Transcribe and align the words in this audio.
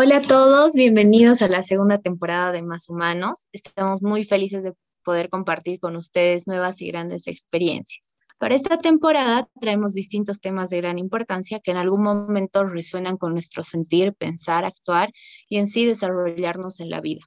Hola 0.00 0.18
a 0.18 0.22
todos, 0.22 0.74
bienvenidos 0.74 1.42
a 1.42 1.48
la 1.48 1.64
segunda 1.64 1.98
temporada 1.98 2.52
de 2.52 2.62
Más 2.62 2.88
Humanos. 2.88 3.48
Estamos 3.50 4.00
muy 4.00 4.22
felices 4.22 4.62
de 4.62 4.72
poder 5.02 5.28
compartir 5.28 5.80
con 5.80 5.96
ustedes 5.96 6.46
nuevas 6.46 6.80
y 6.80 6.86
grandes 6.86 7.26
experiencias. 7.26 8.16
Para 8.38 8.54
esta 8.54 8.78
temporada 8.78 9.48
traemos 9.60 9.94
distintos 9.94 10.40
temas 10.40 10.70
de 10.70 10.76
gran 10.76 11.00
importancia 11.00 11.58
que 11.58 11.72
en 11.72 11.78
algún 11.78 12.04
momento 12.04 12.62
resuenan 12.62 13.16
con 13.16 13.32
nuestro 13.32 13.64
sentir, 13.64 14.14
pensar, 14.14 14.64
actuar 14.64 15.10
y 15.48 15.58
en 15.58 15.66
sí 15.66 15.84
desarrollarnos 15.84 16.78
en 16.78 16.90
la 16.90 17.00
vida. 17.00 17.22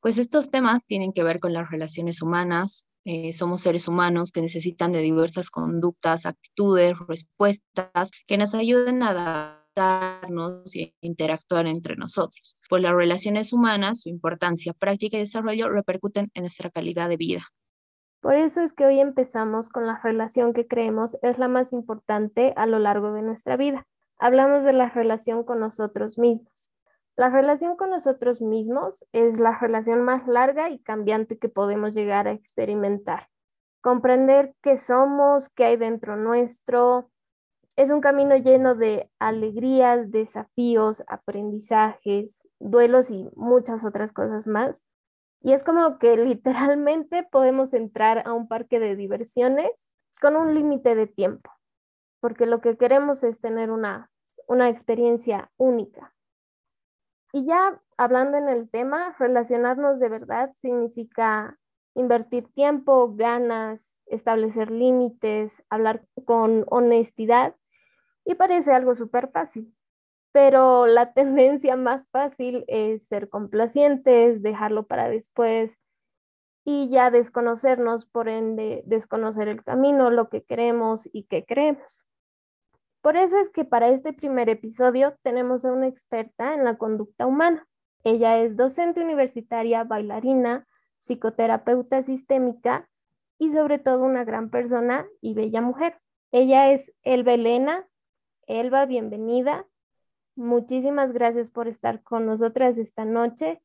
Pues 0.00 0.18
estos 0.18 0.52
temas 0.52 0.86
tienen 0.86 1.12
que 1.12 1.24
ver 1.24 1.40
con 1.40 1.52
las 1.52 1.68
relaciones 1.72 2.22
humanas, 2.22 2.86
eh, 3.04 3.32
somos 3.32 3.62
seres 3.62 3.88
humanos 3.88 4.30
que 4.30 4.42
necesitan 4.42 4.92
de 4.92 5.00
diversas 5.00 5.50
conductas, 5.50 6.24
actitudes, 6.24 6.94
respuestas 7.08 8.12
que 8.28 8.38
nos 8.38 8.54
ayuden 8.54 9.02
a 9.02 9.65
y 10.72 10.94
interactuar 11.00 11.66
entre 11.66 11.96
nosotros. 11.96 12.58
Pues 12.68 12.82
las 12.82 12.94
relaciones 12.94 13.52
humanas, 13.52 14.02
su 14.02 14.08
importancia, 14.08 14.72
práctica 14.72 15.16
y 15.16 15.20
desarrollo 15.20 15.68
repercuten 15.68 16.30
en 16.34 16.42
nuestra 16.42 16.70
calidad 16.70 17.08
de 17.08 17.16
vida. 17.16 17.46
Por 18.20 18.34
eso 18.34 18.62
es 18.62 18.72
que 18.72 18.86
hoy 18.86 19.00
empezamos 19.00 19.68
con 19.68 19.86
la 19.86 20.00
relación 20.02 20.52
que 20.52 20.66
creemos 20.66 21.16
es 21.22 21.38
la 21.38 21.48
más 21.48 21.72
importante 21.72 22.54
a 22.56 22.66
lo 22.66 22.78
largo 22.78 23.12
de 23.12 23.22
nuestra 23.22 23.56
vida. 23.56 23.86
Hablamos 24.18 24.64
de 24.64 24.72
la 24.72 24.88
relación 24.88 25.44
con 25.44 25.60
nosotros 25.60 26.18
mismos. 26.18 26.70
La 27.16 27.30
relación 27.30 27.76
con 27.76 27.90
nosotros 27.90 28.42
mismos 28.42 29.04
es 29.12 29.38
la 29.38 29.58
relación 29.58 30.02
más 30.02 30.26
larga 30.26 30.70
y 30.70 30.78
cambiante 30.78 31.38
que 31.38 31.48
podemos 31.48 31.94
llegar 31.94 32.28
a 32.28 32.32
experimentar. 32.32 33.28
Comprender 33.80 34.54
qué 34.62 34.76
somos, 34.76 35.48
qué 35.50 35.64
hay 35.64 35.76
dentro 35.76 36.16
nuestro, 36.16 37.10
es 37.76 37.90
un 37.90 38.00
camino 38.00 38.36
lleno 38.36 38.74
de 38.74 39.10
alegrías, 39.18 40.10
desafíos, 40.10 41.04
aprendizajes, 41.08 42.48
duelos 42.58 43.10
y 43.10 43.28
muchas 43.36 43.84
otras 43.84 44.14
cosas 44.14 44.46
más. 44.46 44.84
Y 45.42 45.52
es 45.52 45.62
como 45.62 45.98
que 45.98 46.16
literalmente 46.16 47.22
podemos 47.30 47.74
entrar 47.74 48.26
a 48.26 48.32
un 48.32 48.48
parque 48.48 48.80
de 48.80 48.96
diversiones 48.96 49.90
con 50.20 50.36
un 50.36 50.54
límite 50.54 50.94
de 50.94 51.06
tiempo, 51.06 51.50
porque 52.20 52.46
lo 52.46 52.62
que 52.62 52.78
queremos 52.78 53.22
es 53.22 53.40
tener 53.40 53.70
una, 53.70 54.10
una 54.48 54.70
experiencia 54.70 55.50
única. 55.58 56.14
Y 57.32 57.44
ya 57.44 57.82
hablando 57.98 58.38
en 58.38 58.48
el 58.48 58.70
tema, 58.70 59.14
relacionarnos 59.18 60.00
de 60.00 60.08
verdad 60.08 60.52
significa 60.56 61.58
invertir 61.94 62.50
tiempo, 62.54 63.14
ganas, 63.14 63.98
establecer 64.06 64.70
límites, 64.70 65.62
hablar 65.68 66.02
con 66.24 66.64
honestidad 66.68 67.54
y 68.26 68.34
parece 68.34 68.72
algo 68.72 68.94
súper 68.94 69.30
fácil. 69.30 69.74
Pero 70.32 70.86
la 70.86 71.12
tendencia 71.14 71.76
más 71.76 72.08
fácil 72.08 72.64
es 72.68 73.06
ser 73.06 73.30
complacientes, 73.30 74.42
dejarlo 74.42 74.86
para 74.86 75.08
después 75.08 75.78
y 76.64 76.90
ya 76.90 77.12
desconocernos, 77.12 78.06
por 78.06 78.28
ende, 78.28 78.82
desconocer 78.86 79.46
el 79.46 79.62
camino, 79.62 80.10
lo 80.10 80.28
que 80.28 80.42
queremos 80.42 81.08
y 81.12 81.22
qué 81.24 81.44
creemos. 81.46 82.04
Por 83.02 83.16
eso 83.16 83.38
es 83.38 83.50
que 83.50 83.64
para 83.64 83.88
este 83.88 84.12
primer 84.12 84.48
episodio 84.48 85.16
tenemos 85.22 85.64
a 85.64 85.72
una 85.72 85.86
experta 85.86 86.54
en 86.54 86.64
la 86.64 86.76
conducta 86.76 87.24
humana. 87.24 87.68
Ella 88.02 88.40
es 88.40 88.56
docente 88.56 89.00
universitaria, 89.00 89.84
bailarina, 89.84 90.66
psicoterapeuta 90.98 92.02
sistémica 92.02 92.88
y 93.38 93.50
sobre 93.50 93.78
todo 93.78 94.02
una 94.02 94.24
gran 94.24 94.50
persona 94.50 95.06
y 95.20 95.34
bella 95.34 95.60
mujer. 95.60 96.00
Ella 96.32 96.72
es 96.72 96.92
Elba 97.04 97.34
Elena 97.34 97.86
Elba, 98.46 98.86
bienvenida. 98.86 99.66
Muchísimas 100.36 101.12
gracias 101.12 101.50
por 101.50 101.66
estar 101.66 102.02
con 102.02 102.26
nosotras 102.26 102.78
esta 102.78 103.04
noche. 103.04 103.60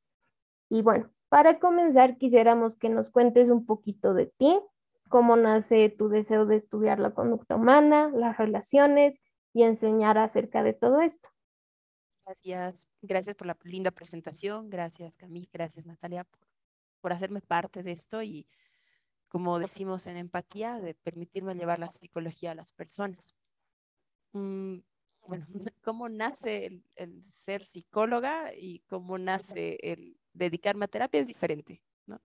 Y 0.69 0.81
bueno, 0.81 1.11
para 1.29 1.59
comenzar, 1.59 2.17
quisiéramos 2.17 2.75
que 2.75 2.89
nos 2.89 3.11
cuentes 3.11 3.51
un 3.51 3.65
poquito 3.65 4.13
de 4.15 4.25
ti, 4.25 4.59
cómo 5.07 5.35
nace 5.35 5.89
tu 5.89 6.09
deseo 6.09 6.45
de 6.45 6.55
estudiar 6.55 6.99
la 6.99 7.11
conducta 7.11 7.55
humana, 7.55 8.09
las 8.13 8.37
relaciones 8.37 9.21
y 9.53 9.63
enseñar 9.63 10.17
acerca 10.17 10.63
de 10.63 10.73
todo 10.73 11.01
esto. 11.01 11.29
Gracias, 12.25 12.87
gracias 13.01 13.35
por 13.35 13.47
la 13.47 13.57
linda 13.63 13.91
presentación, 13.91 14.69
gracias 14.69 15.13
Camille, 15.15 15.49
gracias 15.51 15.85
Natalia 15.85 16.23
por, 16.23 16.39
por 17.01 17.13
hacerme 17.13 17.41
parte 17.41 17.83
de 17.83 17.91
esto 17.91 18.23
y 18.23 18.47
como 19.27 19.59
decimos 19.59 20.07
en 20.07 20.17
empatía, 20.17 20.79
de 20.79 20.93
permitirme 20.93 21.55
llevar 21.55 21.79
la 21.79 21.91
psicología 21.91 22.51
a 22.51 22.55
las 22.55 22.71
personas. 22.71 23.35
Mm, 24.33 24.79
bueno, 25.27 25.47
cómo 25.83 26.09
nace 26.09 26.81
el, 26.95 27.23
ser 27.23 27.65
psicóloga 27.65 28.53
y 28.55 28.79
cómo 28.87 29.17
nace 29.17 29.77
el 29.81 30.17
dedicarme 30.33 30.85
a 30.85 30.87
terapia 30.87 31.21
es 31.21 31.27
diferente. 31.27 31.81
¿no? 32.05 32.21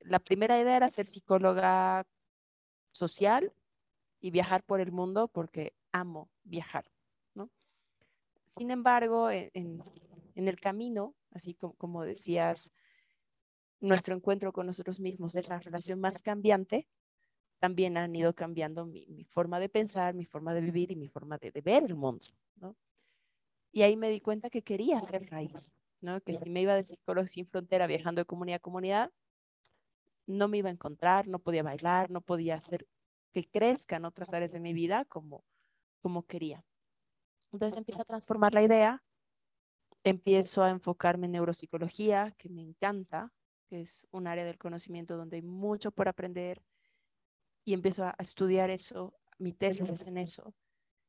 La 0.00 0.18
primera 0.18 0.60
idea 0.60 0.76
era 0.76 0.90
ser 0.90 1.06
psicóloga 1.06 2.06
social 2.92 3.52
y 4.20 4.30
viajar 4.30 4.62
por 4.62 4.80
el 4.80 4.92
mundo 4.92 5.28
porque 5.28 5.74
amo 5.92 6.30
viajar. 6.44 6.90
¿no? 7.34 7.50
Sin 8.56 8.70
embargo, 8.70 9.30
en, 9.30 9.50
en, 10.34 10.48
el 10.48 10.60
camino, 10.60 11.14
así 11.30 11.54
como, 11.54 11.74
como 11.74 12.04
decías, 12.04 12.70
nuestro 13.80 14.14
encuentro 14.14 14.52
con 14.52 14.66
nosotros 14.66 15.00
mismos 15.00 15.36
es 15.36 15.48
la 15.48 15.58
relación 15.58 16.00
más 16.00 16.22
cambiante 16.22 16.88
también 17.58 17.96
han 17.96 18.14
ido 18.14 18.34
cambiando 18.34 18.86
mi, 18.86 19.24
forma 19.24 19.58
de 19.58 19.68
pensar, 19.68 20.14
mi 20.14 20.24
forma 20.24 20.54
de 20.54 20.60
vivir 20.60 20.92
y 20.92 20.96
mi 20.96 21.08
forma 21.08 21.38
de, 21.38 21.50
ver 21.60 21.84
el 21.84 21.94
mundo, 21.94 22.24
¿no? 22.56 22.76
Y 23.72 23.82
ahí 23.82 23.96
me 23.96 24.08
di 24.08 24.20
cuenta 24.20 24.50
que 24.50 24.62
quería 24.62 24.98
hacer 24.98 25.28
raíz, 25.30 25.74
¿no? 26.00 26.20
Que 26.20 26.34
si 26.34 26.48
me 26.48 26.62
iba 26.62 26.74
de 26.74 26.84
psicólogo 26.84 27.26
sin 27.26 27.46
frontera 27.46 27.86
viajando 27.86 28.20
de 28.20 28.24
comunidad 28.24 28.56
a 28.56 28.60
comunidad, 28.60 29.12
no 30.26 30.48
me 30.48 30.58
iba 30.58 30.68
a 30.68 30.72
encontrar, 30.72 31.28
no 31.28 31.38
podía 31.38 31.62
bailar, 31.62 32.10
no 32.10 32.20
podía 32.20 32.56
hacer 32.56 32.86
que 33.32 33.46
crezcan 33.46 34.04
otras 34.04 34.32
áreas 34.32 34.52
de 34.52 34.60
mi 34.60 34.72
vida 34.72 35.04
como, 35.04 35.44
como 36.00 36.22
quería. 36.22 36.64
Entonces 37.52 37.78
empiezo 37.78 38.02
a 38.02 38.06
transformar 38.06 38.54
la 38.54 38.62
idea, 38.62 39.02
empiezo 40.04 40.62
a 40.62 40.70
enfocarme 40.70 41.26
en 41.26 41.32
neuropsicología, 41.32 42.32
que 42.38 42.48
me 42.48 42.62
encanta, 42.62 43.32
que 43.68 43.80
es 43.80 44.06
un 44.10 44.26
área 44.26 44.44
del 44.44 44.58
conocimiento 44.58 45.16
donde 45.16 45.36
hay 45.36 45.42
mucho 45.42 45.90
por 45.90 46.08
aprender, 46.08 46.62
y 47.66 47.74
empiezo 47.74 48.04
a, 48.04 48.14
estudiar 48.20 48.70
eso, 48.70 49.12
mi 49.38 49.52
tesis 49.52 49.88
es 49.88 50.02
en 50.02 50.18
eso. 50.18 50.54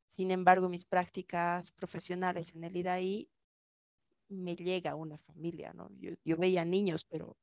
Sin 0.07 0.31
embargo, 0.31 0.67
mis 0.69 0.85
prácticas 0.85 1.71
profesionales 1.71 2.55
en 2.55 2.63
el 2.63 2.75
IDAI 2.75 3.29
me 4.29 4.55
llega 4.55 4.95
una 4.95 5.19
familia, 5.19 5.71
¿no? 5.73 5.89
Yo, 5.99 6.35
veía 6.35 6.65
niños, 6.65 7.03
pero 7.03 7.37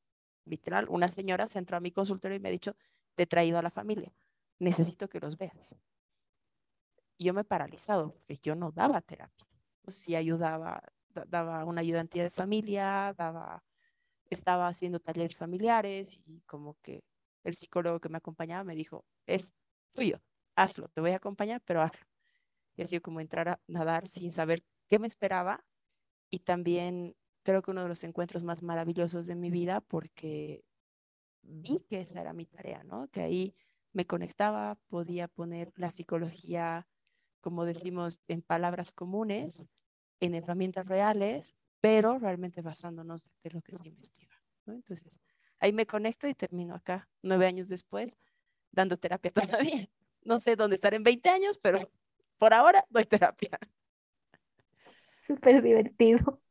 literal, 0.44 0.88
una 0.88 1.08
señora 1.08 1.46
se 1.46 1.60
entró 1.60 1.76
a 1.76 1.80
mi 1.80 1.92
consultorio 1.92 2.36
y 2.36 2.40
me 2.40 2.48
ha 2.48 2.52
dicho, 2.52 2.76
te 3.14 3.22
he 3.22 3.26
traído 3.26 3.56
a 3.56 3.62
la 3.62 3.70
familia, 3.70 4.12
necesito 4.58 5.08
que 5.08 5.20
los 5.20 5.38
veas. 5.38 5.76
Y 7.16 7.26
yo 7.26 7.34
me 7.34 7.42
he 7.42 7.44
paralizado, 7.44 8.14
porque 8.14 8.40
yo 8.42 8.56
no 8.56 8.72
daba 8.72 9.00
terapia. 9.00 9.46
Sí 9.86 10.16
ayudaba, 10.16 10.82
daba 11.28 11.64
una 11.64 11.82
ayudantía 11.82 12.24
de 12.24 12.30
familia, 12.30 13.14
daba, 13.16 13.62
estaba 14.28 14.66
haciendo 14.66 14.98
talleres 14.98 15.38
familiares 15.38 16.18
y 16.26 16.40
como 16.40 16.76
que 16.82 17.04
el 17.44 17.54
psicólogo 17.54 18.00
que 18.00 18.08
me 18.08 18.18
acompañaba 18.18 18.64
me 18.64 18.74
dijo, 18.74 19.04
es 19.26 19.54
tuyo, 19.92 20.20
hazlo, 20.56 20.88
te 20.88 21.00
voy 21.00 21.12
a 21.12 21.16
acompañar, 21.16 21.62
pero 21.64 21.82
hazlo. 21.82 22.06
Y 22.76 22.82
así 22.82 22.98
como 23.00 23.20
entrar 23.20 23.48
a 23.48 23.60
nadar 23.68 24.08
sin 24.08 24.32
saber 24.32 24.64
qué 24.88 24.98
me 24.98 25.06
esperaba. 25.06 25.64
Y 26.30 26.40
también 26.40 27.14
creo 27.44 27.62
que 27.62 27.70
uno 27.70 27.82
de 27.82 27.88
los 27.88 28.02
encuentros 28.02 28.42
más 28.42 28.62
maravillosos 28.62 29.26
de 29.26 29.36
mi 29.36 29.50
vida 29.50 29.80
porque 29.80 30.64
vi 31.42 31.80
que 31.88 32.00
esa 32.00 32.20
era 32.20 32.32
mi 32.32 32.46
tarea, 32.46 32.82
¿no? 32.84 33.08
Que 33.08 33.20
ahí 33.20 33.54
me 33.92 34.06
conectaba, 34.06 34.76
podía 34.88 35.28
poner 35.28 35.72
la 35.76 35.90
psicología, 35.90 36.88
como 37.40 37.64
decimos, 37.64 38.18
en 38.26 38.42
palabras 38.42 38.92
comunes, 38.92 39.64
en 40.20 40.34
herramientas 40.34 40.86
reales, 40.86 41.54
pero 41.80 42.18
realmente 42.18 42.62
basándonos 42.62 43.30
de 43.42 43.50
lo 43.50 43.60
que 43.60 43.76
se 43.76 43.88
investiga, 43.88 44.34
¿no? 44.66 44.72
Entonces, 44.72 45.20
ahí 45.64 45.72
me 45.72 45.86
conecto 45.86 46.28
y 46.28 46.34
termino 46.34 46.74
acá, 46.74 47.08
nueve 47.22 47.46
años 47.46 47.68
después, 47.68 48.18
dando 48.70 48.98
terapia 48.98 49.32
todavía. 49.58 49.88
No 50.22 50.38
sé 50.38 50.56
dónde 50.56 50.76
estar 50.76 50.92
en 50.92 51.02
20 51.02 51.28
años, 51.30 51.58
pero 51.58 51.90
por 52.38 52.52
ahora 52.52 52.84
doy 52.90 53.04
terapia. 53.04 53.58
Súper 55.20 55.62
divertido. 55.62 56.42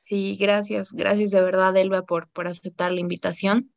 Sí, 0.00 0.36
gracias, 0.36 0.92
gracias 0.92 1.30
de 1.30 1.42
verdad, 1.42 1.76
Elba, 1.76 2.02
por, 2.02 2.28
por 2.28 2.46
aceptar 2.46 2.92
la 2.92 3.00
invitación 3.00 3.72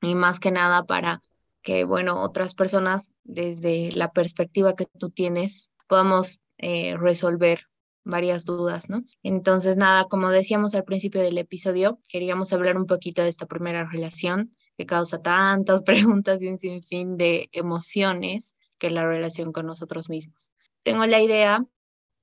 y 0.00 0.14
más 0.14 0.40
que 0.40 0.50
nada 0.50 0.84
para 0.84 1.22
que, 1.60 1.84
bueno, 1.84 2.22
otras 2.22 2.54
personas 2.54 3.12
desde 3.24 3.92
la 3.92 4.12
perspectiva 4.12 4.76
que 4.76 4.86
tú 4.86 5.10
tienes 5.10 5.72
podamos 5.86 6.40
eh, 6.56 6.96
resolver 6.96 7.66
varias 8.04 8.44
dudas, 8.44 8.88
¿no? 8.88 9.04
Entonces, 9.22 9.76
nada, 9.76 10.04
como 10.04 10.30
decíamos 10.30 10.74
al 10.74 10.84
principio 10.84 11.20
del 11.20 11.38
episodio, 11.38 12.00
queríamos 12.08 12.52
hablar 12.52 12.76
un 12.76 12.86
poquito 12.86 13.22
de 13.22 13.28
esta 13.28 13.46
primera 13.46 13.84
relación 13.84 14.54
que 14.76 14.86
causa 14.86 15.20
tantas 15.20 15.82
preguntas 15.84 16.40
y 16.40 16.48
un 16.48 16.58
sinfín 16.58 17.16
de 17.16 17.48
emociones 17.52 18.54
que 18.78 18.90
la 18.90 19.06
relación 19.06 19.52
con 19.52 19.66
nosotros 19.66 20.08
mismos. 20.08 20.50
Tengo 20.82 21.04
la 21.06 21.20
idea 21.20 21.64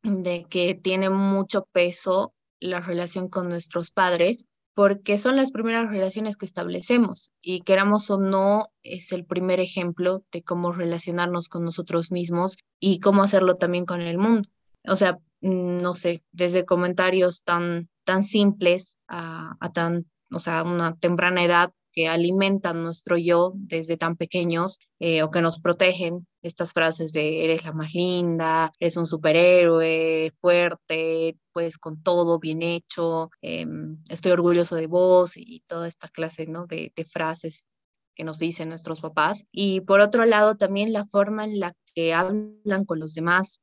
de 0.03 0.45
que 0.49 0.75
tiene 0.75 1.09
mucho 1.09 1.67
peso 1.71 2.33
la 2.59 2.79
relación 2.79 3.27
con 3.27 3.49
nuestros 3.49 3.91
padres 3.91 4.45
porque 4.73 5.17
son 5.17 5.37
las 5.37 5.51
primeras 5.51 5.89
relaciones 5.89 6.35
que 6.35 6.45
establecemos 6.45 7.31
y 7.41 7.61
queramos 7.61 8.09
o 8.11 8.19
no, 8.19 8.67
es 8.83 9.13
el 9.13 9.25
primer 9.25 9.61
ejemplo 9.61 10.23
de 10.31 10.43
cómo 10.43 10.73
relacionarnos 10.73 11.47
con 11.47 11.63
nosotros 11.63 12.11
mismos 12.11 12.57
y 12.79 12.99
cómo 12.99 13.23
hacerlo 13.23 13.55
también 13.55 13.85
con 13.85 14.01
el 14.01 14.17
mundo. 14.17 14.49
O 14.85 14.97
sea, 14.97 15.17
no 15.45 15.93
sé, 15.93 16.23
desde 16.31 16.65
comentarios 16.65 17.43
tan, 17.43 17.89
tan 18.03 18.23
simples 18.23 18.97
a, 19.07 19.55
a 19.59 19.71
tan, 19.71 20.09
o 20.31 20.39
sea, 20.39 20.63
una 20.63 20.95
temprana 20.97 21.43
edad 21.43 21.71
que 21.95 22.09
alimentan 22.09 22.83
nuestro 22.83 23.17
yo 23.17 23.53
desde 23.55 23.95
tan 23.95 24.17
pequeños 24.17 24.79
eh, 24.99 25.23
o 25.23 25.31
que 25.31 25.41
nos 25.41 25.59
protegen. 25.59 26.27
Estas 26.41 26.73
frases 26.73 27.13
de 27.13 27.45
eres 27.45 27.63
la 27.63 27.71
más 27.71 27.93
linda, 27.93 28.73
eres 28.79 28.97
un 28.97 29.07
superhéroe, 29.07 30.33
fuerte, 30.41 31.37
pues 31.53 31.77
con 31.77 32.03
todo 32.03 32.37
bien 32.37 32.61
hecho, 32.61 33.29
em, 33.41 33.97
estoy 34.09 34.33
orgulloso 34.33 34.75
de 34.75 34.87
vos 34.87 35.37
y 35.37 35.63
toda 35.67 35.87
esta 35.87 36.09
clase 36.09 36.45
¿no? 36.47 36.67
de, 36.67 36.91
de 36.95 37.05
frases 37.05 37.69
que 38.13 38.25
nos 38.25 38.39
dicen 38.39 38.69
nuestros 38.69 38.99
papás. 38.99 39.45
Y 39.51 39.81
por 39.81 40.01
otro 40.01 40.25
lado, 40.25 40.55
también 40.57 40.91
la 40.91 41.05
forma 41.05 41.45
en 41.45 41.59
la 41.59 41.73
que 41.95 42.13
hablan 42.13 42.85
con 42.85 42.99
los 42.99 43.13
demás, 43.13 43.61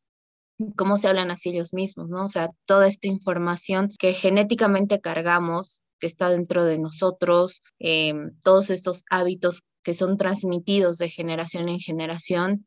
cómo 0.77 0.97
se 0.97 1.09
hablan 1.09 1.31
así 1.31 1.51
ellos 1.51 1.73
mismos, 1.75 2.09
¿no? 2.09 2.25
O 2.25 2.29
sea, 2.29 2.51
toda 2.67 2.89
esta 2.89 3.09
información 3.09 3.91
que 3.99 4.13
genéticamente 4.13 5.01
cargamos 5.01 5.83
que 5.99 6.07
está 6.07 6.29
dentro 6.29 6.65
de 6.65 6.79
nosotros, 6.79 7.63
em, 7.79 8.37
todos 8.43 8.71
estos 8.71 9.05
hábitos 9.09 9.63
que 9.85 9.95
son 9.95 10.17
transmitidos 10.17 10.99
de 10.99 11.09
generación 11.09 11.69
en 11.69 11.79
generación. 11.79 12.67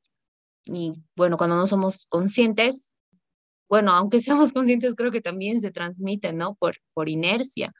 Y 0.65 0.93
bueno, 1.15 1.37
cuando 1.37 1.57
no 1.57 1.67
somos 1.67 2.05
conscientes, 2.09 2.93
bueno, 3.69 3.91
aunque 3.91 4.19
seamos 4.21 4.53
conscientes, 4.53 4.93
creo 4.95 5.11
que 5.11 5.21
también 5.21 5.59
se 5.59 5.71
transmiten, 5.71 6.37
¿no? 6.37 6.55
Por, 6.55 6.77
por 6.93 7.09
inercia. 7.09 7.73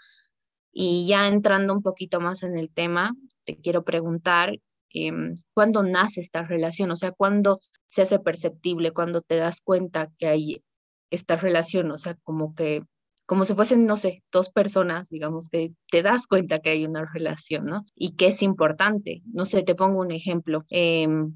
Y 0.74 1.08
ya 1.08 1.28
entrando 1.28 1.74
un 1.74 1.82
poquito 1.82 2.20
más 2.20 2.44
en 2.44 2.58
el 2.58 2.70
tema, 2.70 3.16
te 3.46 3.56
quiero 3.58 3.86
preguntar, 3.86 4.60
em, 4.90 5.36
¿cuándo 5.54 5.84
nace 5.84 6.20
esta 6.20 6.44
relación? 6.44 6.92
O 6.92 6.98
sea, 6.98 7.12
¿cuándo 7.14 7.62
se 7.88 8.02
hace 8.04 8.20
perceptible? 8.20 8.92
¿Cuándo 8.92 9.22
te 9.22 9.36
das 9.38 9.62
cuenta 9.62 10.12
que 10.18 10.28
hay 10.28 10.64
esta 11.12 11.36
relación? 11.36 11.92
O 11.92 11.98
sea, 11.98 12.16
como 12.24 12.56
que 12.56 12.84
como 13.26 13.46
si 13.46 13.56
fuesen, 13.56 13.86
no 13.86 13.98
sé, 13.98 14.24
dos 14.32 14.52
personas, 14.52 15.10
digamos, 15.10 15.50
que 15.50 15.74
te 15.90 16.04
das 16.04 16.28
cuenta 16.28 16.60
que 16.60 16.70
hay 16.70 16.86
una 16.86 17.06
relación, 17.12 17.66
¿no? 17.66 17.86
Y 17.96 18.16
que 18.16 18.28
es 18.28 18.42
importante. 18.44 19.24
No 19.26 19.46
sé, 19.46 19.64
te 19.64 19.76
pongo 19.76 20.00
un 20.00 20.12
ejemplo. 20.12 20.64
Em, 20.70 21.34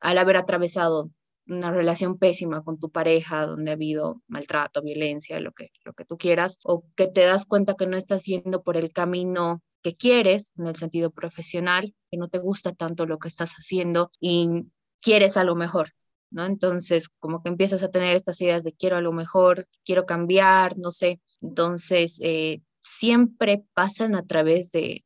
al 0.00 0.18
haber 0.18 0.36
atravesado 0.36 1.10
una 1.46 1.70
relación 1.70 2.18
pésima 2.18 2.62
con 2.62 2.78
tu 2.78 2.90
pareja, 2.90 3.46
donde 3.46 3.70
ha 3.70 3.74
habido 3.74 4.22
maltrato, 4.28 4.82
violencia, 4.82 5.40
lo 5.40 5.52
que, 5.52 5.70
lo 5.84 5.94
que 5.94 6.04
tú 6.04 6.18
quieras, 6.18 6.58
o 6.64 6.84
que 6.96 7.08
te 7.08 7.24
das 7.24 7.46
cuenta 7.46 7.74
que 7.74 7.86
no 7.86 7.96
estás 7.96 8.24
yendo 8.24 8.62
por 8.62 8.76
el 8.76 8.92
camino 8.92 9.62
que 9.82 9.96
quieres 9.96 10.52
en 10.58 10.66
el 10.66 10.76
sentido 10.76 11.10
profesional, 11.10 11.94
que 12.10 12.16
no 12.16 12.28
te 12.28 12.38
gusta 12.38 12.72
tanto 12.72 13.06
lo 13.06 13.18
que 13.18 13.28
estás 13.28 13.52
haciendo 13.54 14.10
y 14.20 14.66
quieres 15.02 15.36
a 15.36 15.44
lo 15.44 15.54
mejor, 15.54 15.90
¿no? 16.30 16.46
Entonces, 16.46 17.08
como 17.08 17.42
que 17.42 17.50
empiezas 17.50 17.82
a 17.82 17.90
tener 17.90 18.14
estas 18.14 18.40
ideas 18.40 18.62
de 18.62 18.72
quiero 18.72 18.96
a 18.96 19.02
lo 19.02 19.12
mejor, 19.12 19.68
quiero 19.84 20.06
cambiar, 20.06 20.78
no 20.78 20.90
sé. 20.90 21.20
Entonces, 21.42 22.18
eh, 22.22 22.62
siempre 22.80 23.64
pasan 23.74 24.14
a 24.14 24.24
través 24.24 24.70
de 24.70 25.04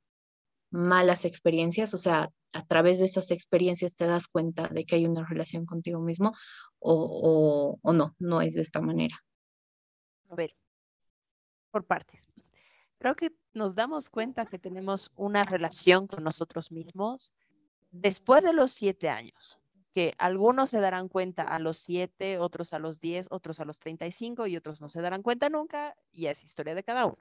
malas 0.70 1.25
experiencias, 1.25 1.94
o 1.94 1.98
sea, 1.98 2.31
a 2.52 2.66
través 2.66 2.98
de 3.00 3.06
esas 3.06 3.31
experiencias 3.31 3.96
te 3.96 4.06
das 4.06 4.28
cuenta 4.28 4.69
de 4.69 4.84
que 4.84 4.96
hay 4.96 5.06
una 5.06 5.26
relación 5.26 5.66
contigo 5.66 6.00
mismo 6.00 6.34
o, 6.78 7.78
o 7.82 7.93
no, 7.93 8.14
no 8.19 8.40
es 8.40 8.54
de 8.54 8.62
esta 8.62 8.81
manera. 8.81 9.22
A 10.28 10.34
ver, 10.34 10.54
por 11.70 11.84
partes. 11.84 12.28
Creo 12.98 13.14
que 13.14 13.32
nos 13.52 13.75
damos 13.75 14.08
cuenta 14.08 14.46
que 14.46 14.58
tenemos 14.58 15.10
una 15.16 15.44
relación 15.44 16.06
con 16.06 16.25
nosotros 16.25 16.72
mismos 16.72 17.32
después 17.90 18.43
de 18.43 18.52
los 18.52 18.72
siete 18.72 19.08
años 19.08 19.58
que 19.96 20.12
algunos 20.19 20.69
se 20.69 20.81
darán 20.81 21.08
cuenta 21.08 21.43
a 21.43 21.58
los 21.58 21.78
7, 21.78 22.37
otros 22.37 22.75
a 22.75 22.78
los 22.78 23.00
10, 23.00 23.28
otros 23.31 23.60
a 23.60 23.64
los 23.64 23.78
35 23.78 24.46
y 24.46 24.54
otros 24.54 24.82
no 24.82 24.90
se 24.90 25.00
darán 25.00 25.22
cuenta 25.22 25.48
nunca 25.48 25.96
y 26.12 26.26
es 26.26 26.44
historia 26.44 26.75
de 26.75 26.84
cada 26.84 27.06
uno. 27.06 27.16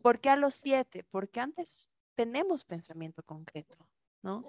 ¿Por 0.00 0.20
qué 0.20 0.30
a 0.30 0.36
los 0.36 0.54
7? 0.54 1.04
Porque 1.10 1.40
antes 1.40 1.90
tenemos 2.14 2.62
pensamiento 2.62 3.24
concreto, 3.24 3.84
¿no? 4.22 4.44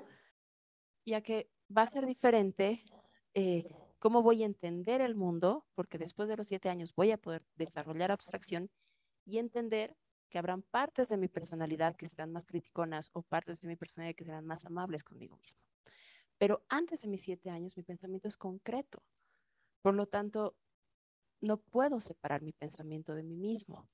Ya 1.08 1.22
que 1.22 1.50
va 1.76 1.82
a 1.82 1.90
ser 1.90 2.06
diferente 2.06 2.84
eh, 3.34 3.68
cómo 3.98 4.22
voy 4.22 4.44
a 4.44 4.46
entender 4.46 5.02
el 5.02 5.16
mundo, 5.16 5.66
porque 5.74 5.98
después 5.98 6.30
de 6.30 6.38
los 6.38 6.46
7 6.46 6.70
años 6.70 6.94
voy 6.94 7.10
a 7.10 7.18
poder 7.18 7.42
desarrollar 7.56 8.12
abstracción 8.12 8.70
y 9.26 9.40
entender 9.40 9.96
que 10.30 10.38
habrán 10.38 10.62
partes 10.62 11.10
de 11.10 11.18
mi 11.18 11.30
personalidad 11.30 11.96
que 11.96 12.08
serán 12.08 12.32
más 12.32 12.46
criticonas 12.46 13.10
o 13.14 13.24
partes 13.24 13.60
de 13.62 13.70
mi 13.70 13.76
personalidad 13.76 14.16
que 14.16 14.24
serán 14.24 14.46
más 14.46 14.66
amables 14.66 15.04
conmigo 15.04 15.36
mismo. 15.38 15.73
Pero 16.44 16.62
antes 16.68 17.04
de 17.04 17.08
mis 17.08 17.22
siete 17.22 17.50
años, 17.50 17.78
mi 17.78 17.84
pensamiento 17.84 18.28
es 18.28 18.36
concreto. 18.36 19.02
Por 19.82 19.94
lo 19.94 20.08
tanto, 20.08 20.58
no 21.40 21.56
puedo 21.56 22.02
separar 22.02 22.42
mi 22.42 22.52
pensamiento 22.52 23.16
de 23.16 23.24
mí 23.24 23.38
mismo. 23.38 23.88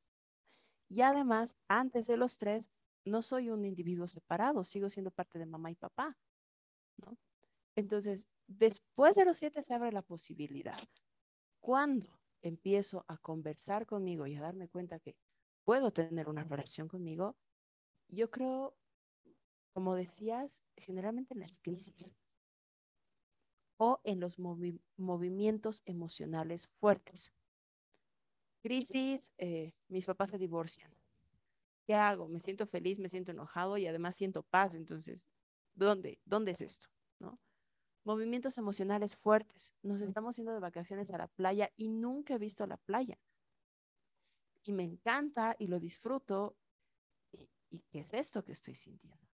Y 0.90 1.02
además, 1.02 1.56
antes 1.68 2.08
de 2.08 2.18
los 2.18 2.40
tres, 2.40 2.72
no 3.06 3.22
soy 3.22 3.52
un 3.52 3.66
individuo 3.66 4.08
separado, 4.08 4.64
sigo 4.64 4.90
siendo 4.90 5.12
parte 5.12 5.38
de 5.38 5.46
mamá 5.46 5.70
y 5.70 5.76
papá. 5.76 6.18
Entonces, 7.76 8.28
después 8.48 9.14
de 9.14 9.26
los 9.26 9.38
siete 9.38 9.62
se 9.62 9.76
abre 9.76 9.92
la 9.92 10.02
posibilidad. 10.02 10.80
Cuando 11.60 12.20
empiezo 12.42 13.06
a 13.08 13.20
conversar 13.20 13.86
conmigo 13.86 14.26
y 14.26 14.36
a 14.36 14.42
darme 14.42 14.70
cuenta 14.70 15.00
que 15.00 15.16
puedo 15.66 15.92
tener 15.92 16.28
una 16.28 16.46
relación 16.46 16.88
conmigo, 16.88 17.38
yo 18.08 18.32
creo, 18.32 18.76
como 19.72 19.94
decías, 19.94 20.64
generalmente 20.76 21.36
en 21.36 21.42
las 21.42 21.60
crisis 21.60 22.16
o 23.80 24.02
en 24.04 24.20
los 24.20 24.38
movimientos 24.98 25.84
emocionales 25.86 26.68
fuertes. 26.68 27.34
Crisis, 28.62 29.32
eh, 29.38 29.72
mis 29.88 30.06
papás 30.06 30.32
se 30.32 30.38
divorcian. 30.38 30.94
¿Qué 31.86 31.96
hago? 31.96 32.28
Me 32.28 32.42
siento 32.42 32.68
feliz, 32.68 33.00
me 33.00 33.08
siento 33.08 33.32
enojado 33.32 33.78
y 33.78 33.88
además 33.88 34.18
siento 34.18 34.44
paz. 34.44 34.76
Entonces, 34.76 35.28
¿dónde? 35.76 36.20
¿Dónde 36.26 36.52
es 36.52 36.62
esto? 36.62 36.90
¿No? 37.20 37.40
Movimientos 38.04 38.58
emocionales 38.58 39.16
fuertes. 39.16 39.74
Nos 39.82 40.02
estamos 40.02 40.36
yendo 40.36 40.52
de 40.52 40.60
vacaciones 40.60 41.10
a 41.12 41.18
la 41.18 41.28
playa 41.28 41.72
y 41.78 41.88
nunca 41.88 42.34
he 42.34 42.38
visto 42.38 42.68
la 42.68 42.78
playa. 42.78 43.18
Y 44.66 44.74
me 44.74 44.84
encanta 44.84 45.56
y 45.58 45.68
lo 45.68 45.80
disfruto. 45.80 46.58
¿Y 47.70 47.80
qué 47.90 48.00
es 48.00 48.14
esto 48.14 48.44
que 48.44 48.52
estoy 48.52 48.76
sintiendo? 48.76 49.29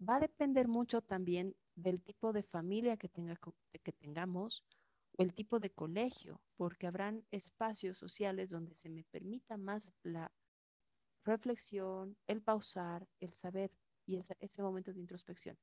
Va 0.00 0.16
a 0.16 0.20
depender 0.20 0.66
mucho 0.66 1.02
también 1.02 1.54
del 1.74 2.02
tipo 2.02 2.32
de 2.32 2.42
familia 2.42 2.96
que, 2.96 3.08
tenga, 3.08 3.38
que 3.82 3.92
tengamos 3.92 4.64
o 5.16 5.22
el 5.22 5.34
tipo 5.34 5.60
de 5.60 5.70
colegio, 5.70 6.40
porque 6.56 6.86
habrán 6.86 7.24
espacios 7.30 7.98
sociales 7.98 8.48
donde 8.50 8.74
se 8.74 8.88
me 8.88 9.04
permita 9.04 9.56
más 9.56 9.92
la 10.02 10.32
reflexión, 11.24 12.16
el 12.26 12.40
pausar, 12.42 13.06
el 13.20 13.32
saber 13.34 13.70
y 14.06 14.16
ese, 14.16 14.62
momento 14.62 14.92
de 14.92 15.00
introspección. 15.00 15.58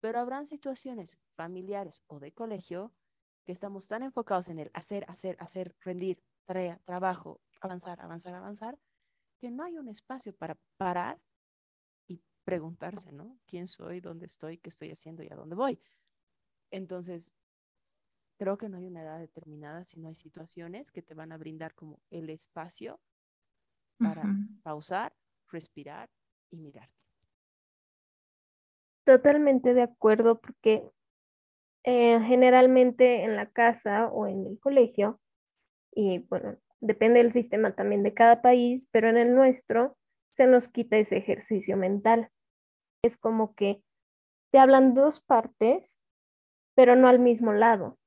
Pero 0.00 0.18
habrán 0.18 0.46
situaciones 0.46 1.16
familiares 1.36 2.02
o 2.08 2.18
de 2.18 2.32
colegio 2.32 2.92
que 3.44 3.52
estamos 3.52 3.86
tan 3.86 4.02
enfocados 4.02 4.48
en 4.48 4.58
el 4.58 4.70
hacer, 4.74 5.04
hacer, 5.08 5.36
hacer, 5.38 5.74
rendir, 5.80 6.22
tarea, 6.44 6.80
trabajo, 6.84 7.40
avanzar, 7.60 8.00
avanzar, 8.00 8.34
avanzar, 8.34 8.78
que 9.40 9.50
no 9.50 9.64
hay 9.64 9.78
un 9.78 9.88
espacio 9.88 10.34
para 10.34 10.58
parar 10.76 11.20
preguntarse, 12.44 13.12
¿no? 13.12 13.38
¿Quién 13.46 13.68
soy? 13.68 14.00
¿Dónde 14.00 14.26
estoy? 14.26 14.58
¿Qué 14.58 14.68
estoy 14.68 14.90
haciendo 14.90 15.22
y 15.22 15.28
a 15.30 15.36
dónde 15.36 15.54
voy? 15.54 15.80
Entonces, 16.70 17.32
creo 18.38 18.58
que 18.58 18.68
no 18.68 18.78
hay 18.78 18.86
una 18.86 19.02
edad 19.02 19.18
determinada, 19.18 19.84
sino 19.84 20.08
hay 20.08 20.14
situaciones 20.14 20.90
que 20.90 21.02
te 21.02 21.14
van 21.14 21.32
a 21.32 21.36
brindar 21.36 21.74
como 21.74 22.00
el 22.10 22.30
espacio 22.30 23.00
para 23.98 24.24
pausar, 24.64 25.14
respirar 25.48 26.10
y 26.50 26.56
mirarte. 26.56 26.92
Totalmente 29.04 29.74
de 29.74 29.82
acuerdo, 29.82 30.40
porque 30.40 30.90
eh, 31.84 32.20
generalmente 32.20 33.22
en 33.24 33.36
la 33.36 33.50
casa 33.50 34.08
o 34.08 34.26
en 34.26 34.46
el 34.46 34.58
colegio, 34.58 35.20
y 35.94 36.18
bueno, 36.18 36.58
depende 36.80 37.22
del 37.22 37.32
sistema 37.32 37.74
también 37.74 38.02
de 38.02 38.14
cada 38.14 38.42
país, 38.42 38.88
pero 38.90 39.08
en 39.08 39.16
el 39.16 39.34
nuestro, 39.34 39.96
se 40.32 40.46
nos 40.46 40.68
quita 40.68 40.96
ese 40.96 41.16
ejercicio 41.16 41.76
mental. 41.76 42.30
Es 43.02 43.16
como 43.16 43.54
que 43.54 43.82
te 44.50 44.58
hablan 44.58 44.94
dos 44.94 45.20
partes, 45.20 46.00
pero 46.74 46.96
no 46.96 47.08
al 47.08 47.18
mismo 47.18 47.52
lado, 47.52 47.98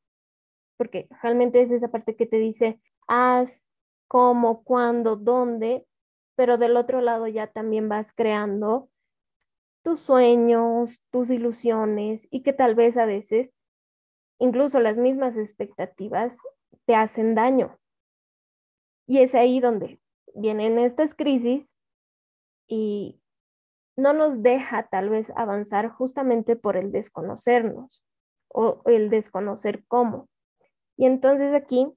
porque 0.77 1.07
realmente 1.21 1.61
es 1.61 1.71
esa 1.71 1.89
parte 1.89 2.15
que 2.15 2.25
te 2.25 2.37
dice 2.37 2.79
haz, 3.07 3.67
cómo, 4.07 4.63
cuándo, 4.63 5.15
dónde, 5.15 5.85
pero 6.35 6.57
del 6.57 6.77
otro 6.77 7.01
lado 7.01 7.27
ya 7.27 7.47
también 7.47 7.89
vas 7.89 8.11
creando 8.13 8.89
tus 9.83 9.99
sueños, 9.99 11.01
tus 11.11 11.29
ilusiones 11.29 12.27
y 12.31 12.41
que 12.41 12.53
tal 12.53 12.75
vez 12.75 12.97
a 12.97 13.05
veces 13.05 13.53
incluso 14.39 14.79
las 14.79 14.97
mismas 14.97 15.37
expectativas 15.37 16.39
te 16.85 16.95
hacen 16.95 17.35
daño 17.35 17.77
Y 19.07 19.19
es 19.19 19.35
ahí 19.35 19.59
donde 19.59 19.99
vienen 20.33 20.79
estas 20.79 21.13
crisis 21.13 21.74
y 22.67 23.21
no 23.95 24.13
nos 24.13 24.41
deja 24.41 24.87
tal 24.87 25.09
vez 25.09 25.31
avanzar 25.35 25.89
justamente 25.89 26.55
por 26.55 26.77
el 26.77 26.91
desconocernos 26.91 28.03
o 28.47 28.81
el 28.85 29.09
desconocer 29.09 29.83
cómo. 29.87 30.29
Y 30.97 31.05
entonces 31.05 31.53
aquí 31.53 31.91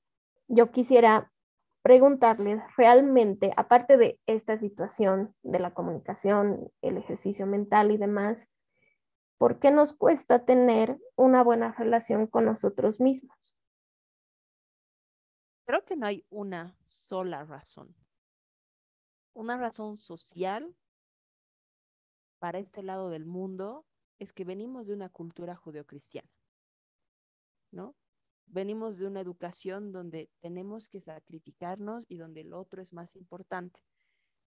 yo 0.48 0.70
quisiera 0.70 1.32
preguntarles 1.82 2.60
realmente, 2.76 3.52
aparte 3.56 3.96
de 3.96 4.20
esta 4.26 4.58
situación 4.58 5.34
de 5.42 5.58
la 5.58 5.72
comunicación, 5.72 6.70
el 6.82 6.96
ejercicio 6.96 7.46
mental 7.46 7.90
y 7.90 7.96
demás, 7.96 8.50
¿por 9.38 9.58
qué 9.58 9.70
nos 9.70 9.94
cuesta 9.94 10.44
tener 10.44 10.98
una 11.16 11.42
buena 11.42 11.72
relación 11.72 12.26
con 12.26 12.44
nosotros 12.44 13.00
mismos? 13.00 13.56
Creo 15.64 15.84
que 15.84 15.96
no 15.96 16.06
hay 16.06 16.26
una 16.30 16.76
sola 16.84 17.44
razón. 17.44 17.94
Una 19.38 19.57
razón 19.57 20.00
social 20.00 20.75
para 22.40 22.59
este 22.59 22.83
lado 22.83 23.09
del 23.09 23.25
mundo 23.25 23.87
es 24.18 24.33
que 24.33 24.45
venimos 24.45 24.88
de 24.88 24.95
una 24.95 25.11
cultura 25.11 25.54
judeocristiana, 25.54 26.28
¿no? 27.71 27.95
Venimos 28.47 28.99
de 28.99 29.07
una 29.07 29.21
educación 29.21 29.92
donde 29.92 30.28
tenemos 30.40 30.88
que 30.88 31.00
sacrificarnos 31.00 32.04
y 32.09 32.16
donde 32.16 32.40
el 32.40 32.52
otro 32.52 32.83
es 32.83 32.92
más 32.92 33.14
importante. 33.14 33.80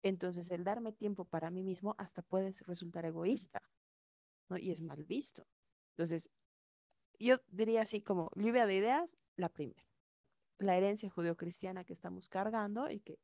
Entonces, 0.02 0.50
el 0.50 0.64
darme 0.64 0.92
tiempo 0.92 1.24
para 1.24 1.52
mí 1.52 1.62
mismo 1.62 1.94
hasta 2.00 2.24
puede 2.24 2.52
resultar 2.66 3.06
egoísta, 3.06 3.62
¿no? 4.50 4.58
Y 4.58 4.72
es 4.72 4.82
mal 4.82 5.04
visto. 5.04 5.46
Entonces, 5.92 6.32
yo 7.20 7.38
diría 7.52 7.84
así 7.84 8.02
como 8.02 8.32
lluvia 8.34 8.66
de 8.66 8.78
ideas, 8.78 9.16
la 9.36 9.50
primera. 9.50 9.88
La 10.58 10.76
herencia 10.76 11.12
judeocristiana 11.12 11.84
que 11.84 11.94
estamos 11.94 12.28
cargando 12.28 12.90
y 12.90 13.02
que 13.02 13.20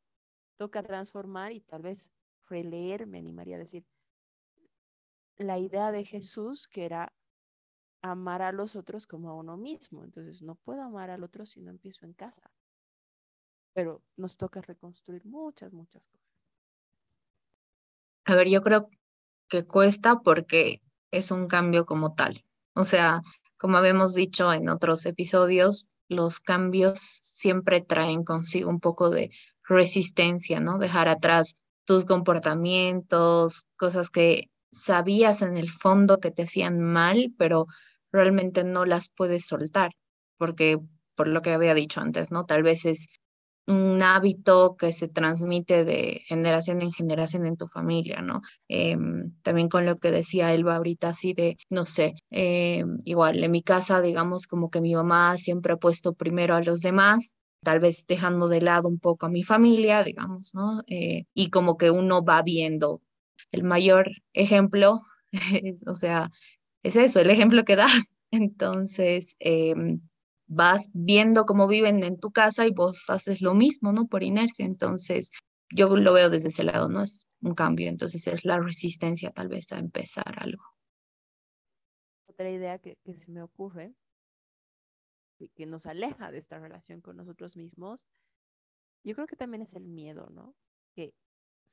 toca 0.58 0.84
transformar 0.84 1.52
y 1.52 1.62
tal 1.62 1.82
vez 1.82 2.12
releer, 2.48 3.08
me 3.08 3.20
animaría 3.20 3.56
a 3.56 3.60
decir, 3.60 3.86
la 5.38 5.60
idea 5.60 5.92
de 5.92 6.06
Jesús 6.06 6.68
que 6.68 6.86
era 6.86 7.14
amar 8.02 8.42
a 8.42 8.52
los 8.52 8.76
otros 8.76 9.08
como 9.08 9.30
a 9.30 9.36
uno 9.36 9.58
mismo. 9.58 10.04
Entonces, 10.04 10.42
no 10.42 10.56
puedo 10.56 10.82
amar 10.82 11.10
al 11.10 11.24
otro 11.24 11.46
si 11.46 11.62
no 11.62 11.72
empiezo 11.72 12.06
en 12.06 12.14
casa. 12.14 12.52
Pero 13.74 14.02
nos 14.16 14.38
toca 14.38 14.62
reconstruir 14.62 15.26
muchas, 15.26 15.74
muchas 15.74 16.08
cosas. 16.08 16.26
A 18.26 18.36
ver, 18.36 18.48
yo 18.48 18.62
creo 18.62 18.90
que 19.50 19.66
cuesta 19.66 20.22
porque 20.22 20.82
es 21.12 21.32
un 21.32 21.48
cambio 21.48 21.86
como 21.86 22.14
tal. 22.14 22.46
O 22.74 22.84
sea, 22.84 23.22
como 23.58 23.78
habíamos 23.78 24.14
dicho 24.14 24.52
en 24.54 24.70
otros 24.70 25.06
episodios, 25.06 25.90
los 26.08 26.40
cambios 26.40 27.00
siempre 27.00 27.82
traen 27.82 28.24
consigo 28.24 28.70
un 28.70 28.80
poco 28.80 29.10
de 29.10 29.32
resistencia, 29.68 30.60
¿no? 30.60 30.78
Dejar 30.78 31.08
atrás 31.08 31.58
tus 31.86 32.06
comportamientos, 32.06 33.68
cosas 33.78 34.10
que 34.10 34.50
sabías 34.72 35.42
en 35.42 35.58
el 35.58 35.72
fondo 35.72 36.20
que 36.20 36.32
te 36.32 36.44
hacían 36.44 36.80
mal, 36.82 37.34
pero 37.38 37.66
realmente 38.12 38.64
no 38.64 38.86
las 38.86 39.10
puedes 39.16 39.46
soltar, 39.46 39.92
porque 40.38 40.78
por 41.16 41.28
lo 41.28 41.42
que 41.42 41.54
había 41.54 41.74
dicho 41.74 42.02
antes, 42.02 42.32
¿no? 42.32 42.46
Tal 42.46 42.64
vez 42.64 42.86
es 42.86 43.08
un 43.68 44.02
hábito 44.04 44.76
que 44.78 44.92
se 44.92 45.08
transmite 45.08 45.86
de 45.86 46.22
generación 46.28 46.82
en 46.82 46.92
generación 46.92 47.46
en 47.48 47.58
tu 47.58 47.68
familia, 47.68 48.22
¿no? 48.22 48.42
Em, 48.68 49.34
también 49.42 49.70
con 49.70 49.86
lo 49.86 49.98
que 49.98 50.12
decía 50.12 50.54
Elba 50.54 50.76
ahorita, 50.76 51.10
así 51.10 51.34
de, 51.34 51.58
no 51.70 51.84
sé, 51.86 52.14
em, 52.30 53.00
igual 53.06 53.44
en 53.44 53.52
mi 53.52 53.64
casa, 53.64 54.02
digamos, 54.02 54.46
como 54.48 54.70
que 54.70 54.82
mi 54.82 54.94
mamá 54.94 55.38
siempre 55.38 55.74
ha 55.74 55.78
puesto 55.78 56.14
primero 56.14 56.56
a 56.56 56.62
los 56.62 56.82
demás, 56.82 57.38
tal 57.66 57.82
vez 57.82 58.06
dejando 58.08 58.48
de 58.48 58.62
lado 58.62 58.88
un 58.88 59.00
poco 59.00 59.26
a 59.26 59.30
mi 59.30 59.44
familia, 59.44 60.04
digamos, 60.04 60.56
¿no? 60.56 60.84
Eh, 60.88 61.26
y 61.34 61.50
como 61.50 61.78
que 61.78 61.92
uno 61.92 62.24
va 62.24 62.42
viendo 62.44 63.02
el 63.52 63.64
mayor 63.64 64.10
ejemplo, 64.34 65.02
o 65.88 65.96
sea, 65.96 66.32
es 66.84 66.96
eso, 66.96 67.20
el 67.20 67.30
ejemplo 67.30 67.66
que 67.66 67.76
das. 67.76 68.14
Entonces, 68.32 69.36
em, 69.40 70.02
vas 70.48 70.90
viendo 70.94 71.46
cómo 71.46 71.68
viven 71.68 72.04
en 72.04 72.20
tu 72.20 72.32
casa 72.32 72.68
y 72.68 72.72
vos 72.72 73.10
haces 73.10 73.42
lo 73.42 73.56
mismo, 73.56 73.92
¿no? 73.92 74.08
Por 74.08 74.24
inercia. 74.24 74.66
Entonces, 74.66 75.32
yo 75.72 75.96
lo 75.96 76.14
veo 76.14 76.30
desde 76.30 76.50
ese 76.50 76.64
lado, 76.64 76.88
¿no? 76.90 77.02
Es 77.02 77.26
un 77.42 77.56
cambio, 77.56 77.90
entonces 77.90 78.28
es 78.28 78.46
la 78.46 78.60
resistencia 78.60 79.32
tal 79.32 79.48
vez 79.48 79.72
a 79.72 79.80
empezar 79.80 80.36
algo. 80.38 80.64
Otra 82.28 82.50
idea 82.50 82.80
que, 82.80 82.98
se 83.06 83.32
me 83.32 83.42
ocurre, 83.42 83.94
que 85.56 85.66
nos 85.66 85.86
aleja 85.86 86.32
de 86.32 86.40
esta 86.40 86.60
relación 86.60 87.02
con 87.02 87.18
nosotros 87.18 87.56
mismos, 87.56 88.08
yo 89.04 89.14
creo 89.16 89.28
que 89.28 89.36
también 89.36 89.62
es 89.62 89.74
el 89.74 89.86
miedo, 89.86 90.30
¿no? 90.32 90.56
Que 90.94 91.14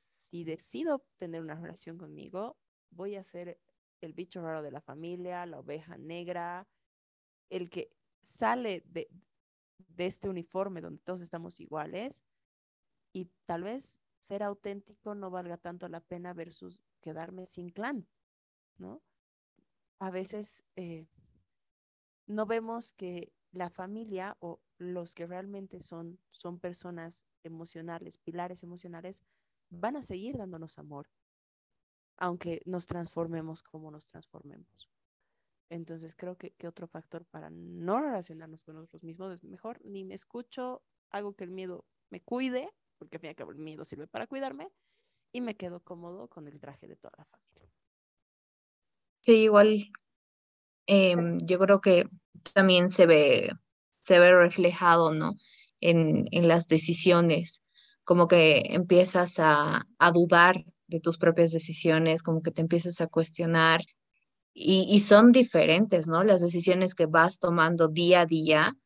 si 0.01 0.43
decido 0.43 1.03
tener 1.17 1.41
una 1.41 1.55
relación 1.55 1.97
conmigo, 1.97 2.57
voy 2.91 3.15
a 3.15 3.23
ser 3.23 3.59
el 4.01 4.13
bicho 4.13 4.41
raro 4.41 4.61
de 4.61 4.71
la 4.71 4.81
familia, 4.81 5.45
la 5.45 5.59
oveja 5.59 5.97
negra, 5.97 6.67
el 7.49 7.69
que 7.69 7.91
sale 8.21 8.83
de, 8.85 9.09
de 9.77 10.05
este 10.05 10.29
uniforme 10.29 10.81
donde 10.81 11.01
todos 11.03 11.21
estamos 11.21 11.59
iguales 11.59 12.23
y 13.13 13.29
tal 13.45 13.63
vez 13.63 13.99
ser 14.17 14.43
auténtico 14.43 15.15
no 15.15 15.29
valga 15.29 15.57
tanto 15.57 15.87
la 15.87 15.99
pena 15.99 16.33
versus 16.33 16.81
quedarme 17.01 17.45
sin 17.45 17.69
clan, 17.69 18.07
¿no? 18.77 19.01
A 19.99 20.09
veces 20.11 20.63
eh, 20.75 21.07
no 22.25 22.45
vemos 22.45 22.93
que 22.93 23.31
la 23.53 23.69
familia 23.69 24.35
o 24.39 24.59
los 24.77 25.13
que 25.13 25.27
realmente 25.27 25.79
son, 25.79 26.19
son 26.31 26.59
personas 26.59 27.25
emocionales, 27.43 28.17
pilares 28.17 28.63
emocionales, 28.63 29.21
van 29.69 29.95
a 29.95 30.01
seguir 30.01 30.37
dándonos 30.37 30.77
amor, 30.77 31.07
aunque 32.17 32.61
nos 32.65 32.87
transformemos 32.87 33.63
como 33.63 33.91
nos 33.91 34.07
transformemos. 34.07 34.89
Entonces 35.69 36.15
creo 36.15 36.37
que, 36.37 36.53
otro 36.67 36.87
factor 36.87 37.25
para 37.25 37.49
no 37.49 38.01
relacionarnos 38.01 38.63
con 38.63 38.75
nosotros 38.75 39.03
mismos 39.03 39.33
es 39.33 39.43
mejor 39.43 39.79
ni 39.85 40.03
me 40.03 40.15
escucho, 40.15 40.83
hago 41.09 41.33
que 41.33 41.43
el 41.43 41.51
miedo 41.51 41.85
me 42.09 42.21
cuide, 42.21 42.69
porque 42.97 43.17
al 43.17 43.21
fin 43.21 43.27
y 43.27 43.29
al 43.29 43.35
cabo 43.35 43.51
el 43.51 43.57
miedo 43.57 43.85
sirve 43.85 44.07
para 44.07 44.27
cuidarme, 44.27 44.71
y 45.31 45.41
me 45.41 45.55
quedo 45.55 45.79
cómodo 45.79 46.27
con 46.27 46.47
el 46.47 46.59
traje 46.59 46.87
de 46.87 46.95
toda 46.95 47.13
la 47.17 47.25
familia. 47.25 47.71
Sí, 49.21 49.43
igual 49.43 49.91
em, 50.87 51.37
yo 51.41 51.59
creo 51.59 51.81
que 51.81 52.07
también 52.53 52.89
se 52.89 53.05
ve, 53.05 53.51
se 53.99 54.19
ve 54.19 54.33
reflejado, 54.33 55.13
¿no? 55.13 55.35
En, 55.81 56.25
en 56.31 56.47
las 56.47 56.67
decisiones, 56.67 57.61
como 58.03 58.27
que 58.27 58.63
empiezas 58.69 59.39
a, 59.39 59.87
a 59.97 60.11
dudar 60.11 60.63
de 60.87 60.99
tus 60.99 61.17
propias 61.17 61.51
decisiones, 61.51 62.23
como 62.23 62.41
que 62.41 62.51
te 62.51 62.61
empiezas 62.61 63.01
a 63.01 63.07
cuestionar 63.07 63.81
y, 64.53 64.99
son 64.99 65.31
diferentes, 65.31 66.07
¿no? 66.07 66.23
Las 66.23 66.41
decisiones 66.41 66.93
que 66.93 67.07
vas 67.07 67.39
tomando 67.39 67.87
día 67.87 68.21
a 68.21 68.25
día 68.25 68.77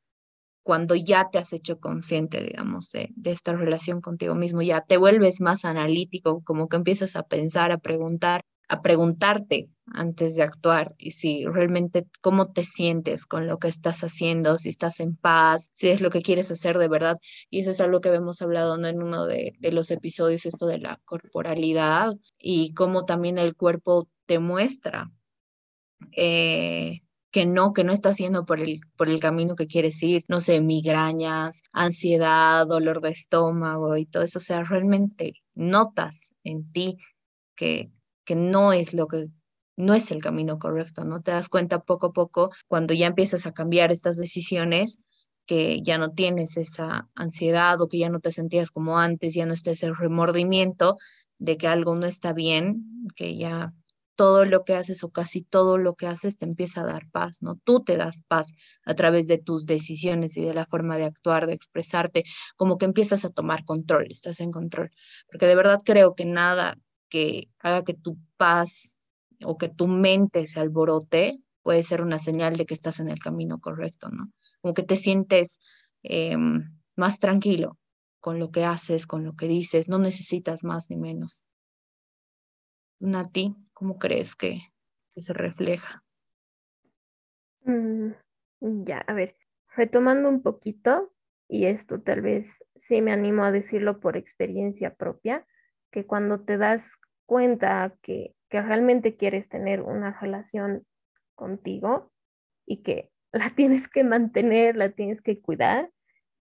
cuando 0.64 0.96
ya 0.96 1.30
te 1.30 1.38
has 1.38 1.54
hecho 1.54 1.80
consciente, 1.80 2.42
digamos, 2.42 2.92
de, 2.92 3.10
de, 3.16 3.32
esta 3.32 3.54
relación 3.54 4.02
contigo 4.02 4.36
mismo, 4.36 4.62
ya 4.62 4.82
te 4.82 4.98
vuelves 4.98 5.42
más 5.42 5.66
analítico, 5.66 6.42
como 6.44 6.68
que 6.70 6.78
empiezas 6.78 7.16
a 7.16 7.24
pensar, 7.24 7.72
a 7.72 7.78
preguntar, 7.78 8.44
a 8.68 8.82
preguntarte 8.82 9.70
antes 9.94 10.36
de 10.36 10.44
actuar 10.44 10.94
y 10.98 11.12
si 11.12 11.46
realmente 11.46 12.06
cómo 12.22 12.52
te 12.52 12.64
sientes 12.64 13.26
con 13.26 13.48
lo 13.48 13.58
que 13.60 13.70
estás 13.70 14.02
haciendo, 14.02 14.58
si 14.58 14.70
estás 14.70 15.00
en 15.00 15.16
paz, 15.16 15.72
si 15.74 15.90
es 15.90 16.02
lo 16.02 16.10
que 16.10 16.22
quieres 16.22 16.52
hacer 16.52 16.78
de 16.78 16.90
verdad. 16.90 17.18
Y 17.50 17.62
eso 17.62 17.72
es 17.72 17.80
algo 17.80 18.02
que 18.02 18.10
hemos 18.10 18.42
hablado 18.42 18.78
¿no? 18.78 18.88
en 18.88 19.02
uno 19.02 19.26
de, 19.26 19.54
los 19.72 19.92
episodios, 19.92 20.46
esto 20.46 20.66
de 20.66 20.80
la 20.80 21.00
corporalidad 21.06 22.14
y 22.38 22.74
cómo 22.74 23.06
también 23.06 23.38
el 23.38 23.56
cuerpo 23.56 24.10
te 24.26 24.40
muestra 24.40 25.10
eh, 26.12 27.02
que 27.32 27.46
no, 27.46 27.74
que 27.74 27.84
no 27.84 27.94
estás 27.94 28.18
yendo 28.18 28.46
por 28.46 28.60
el, 28.60 28.82
por 28.98 29.10
el 29.10 29.20
camino 29.20 29.56
que 29.56 29.68
quieres 29.68 30.02
ir, 30.04 30.26
no 30.28 30.42
sé, 30.42 30.60
migrañas, 30.60 31.62
ansiedad, 31.74 32.68
dolor 32.68 33.02
de 33.02 33.10
estómago 33.10 33.96
y 33.96 34.06
todo 34.06 34.24
eso, 34.24 34.40
o 34.40 34.42
sea, 34.42 34.64
realmente 34.64 35.34
notas 35.54 36.34
en 36.44 36.72
ti 36.72 36.98
que, 37.56 37.92
que 38.28 38.36
no 38.36 38.74
es 38.74 38.94
lo 38.94 39.08
que 39.08 39.28
no 39.78 39.94
es 39.94 40.12
el 40.12 40.22
camino 40.22 40.60
correcto, 40.60 41.06
¿no? 41.06 41.22
Te 41.22 41.32
das 41.32 41.50
cuenta 41.50 41.80
poco 41.80 42.08
a 42.08 42.14
poco 42.14 42.52
cuando 42.68 42.94
ya 42.94 43.08
empiezas 43.08 43.46
a 43.46 43.54
cambiar 43.54 43.92
estas 43.92 44.18
decisiones 44.18 45.00
que 45.46 45.82
ya 45.82 45.98
no 45.98 46.12
tienes 46.12 46.58
esa 46.58 47.08
ansiedad 47.16 47.80
o 47.82 47.88
que 47.88 48.00
ya 48.00 48.10
no 48.10 48.20
te 48.20 48.32
sentías 48.32 48.70
como 48.70 49.00
antes, 49.00 49.34
ya 49.34 49.46
no 49.46 49.54
estés 49.54 49.82
el 49.84 49.96
remordimiento 49.96 50.98
de 51.40 51.58
que 51.58 51.68
algo 51.68 51.96
no 51.96 52.06
está 52.06 52.34
bien, 52.34 53.08
que 53.16 53.38
ya 53.38 53.74
todo 54.18 54.46
lo 54.46 54.66
que 54.66 54.74
haces 54.74 55.04
o 55.04 55.12
casi 55.12 55.44
todo 55.44 55.78
lo 55.78 55.94
que 55.96 56.08
haces 56.08 56.38
te 56.38 56.46
empieza 56.46 56.82
a 56.82 56.86
dar 56.86 57.04
paz, 57.12 57.38
¿no? 57.42 57.58
Tú 57.64 57.84
te 57.84 57.98
das 57.98 58.24
paz 58.28 58.54
a 58.84 58.96
través 58.96 59.28
de 59.28 59.38
tus 59.38 59.68
decisiones 59.68 60.36
y 60.38 60.42
de 60.42 60.56
la 60.56 60.66
forma 60.66 60.98
de 60.98 61.06
actuar, 61.06 61.46
de 61.46 61.54
expresarte, 61.54 62.24
como 62.58 62.78
que 62.80 62.86
empiezas 62.86 63.24
a 63.26 63.30
tomar 63.30 63.64
control, 63.64 64.08
estás 64.10 64.40
en 64.40 64.52
control, 64.52 64.90
porque 65.32 65.46
de 65.46 65.56
verdad 65.56 65.80
creo 65.86 66.16
que 66.16 66.26
nada 66.26 66.78
que 67.10 67.50
haga 67.60 67.84
que 67.84 67.94
tu 67.94 68.18
paz 68.38 69.00
o 69.44 69.58
que 69.58 69.70
tu 69.70 69.88
mente 69.88 70.46
se 70.46 70.60
alborote 70.60 71.40
puede 71.64 71.84
ser 71.84 72.02
una 72.02 72.18
señal 72.18 72.56
de 72.56 72.66
que 72.66 72.74
estás 72.74 73.00
en 73.00 73.10
el 73.10 73.20
camino 73.20 73.60
correcto, 73.60 74.10
¿no? 74.10 74.26
Como 74.62 74.74
que 74.74 74.84
te 74.84 74.96
sientes 74.96 75.60
em, 76.04 76.78
más 76.96 77.20
tranquilo, 77.20 77.78
con 78.20 78.40
lo 78.40 78.52
que 78.52 78.64
haces, 78.64 79.06
con 79.06 79.26
lo 79.26 79.36
que 79.36 79.48
dices, 79.48 79.90
no 79.90 80.00
necesitas 80.00 80.64
más 80.64 80.90
ni 80.90 80.98
menos. 80.98 81.44
Nati, 83.00 83.56
¿cómo 83.74 84.00
crees 84.00 84.36
que, 84.36 84.62
se 85.16 85.34
refleja? 85.34 86.04
Mm, 87.66 88.12
ya, 88.60 89.00
a 89.00 89.14
ver, 89.14 89.36
retomando 89.76 90.30
un 90.30 90.42
poquito, 90.42 91.14
y 91.48 91.66
esto 91.66 92.02
tal 92.02 92.22
vez 92.22 92.64
sí 92.76 93.02
me 93.02 93.12
animo 93.12 93.44
a 93.44 93.52
decirlo 93.52 94.00
por 94.00 94.16
experiencia 94.16 94.96
propia, 94.96 95.46
que 95.92 96.06
cuando 96.06 96.42
te 96.42 96.58
das 96.58 96.98
cuenta 97.26 97.96
que, 98.02 98.36
que 98.50 98.62
realmente 98.62 99.16
quieres 99.16 99.50
tener 99.50 99.82
una 99.82 100.20
relación 100.20 100.86
contigo 101.36 102.12
y 102.66 102.84
que 102.84 103.12
la 103.32 103.50
tienes 103.52 103.88
que 103.88 104.04
mantener, 104.04 104.76
la 104.76 104.90
tienes 104.90 105.22
que 105.22 105.40
cuidar, 105.40 105.92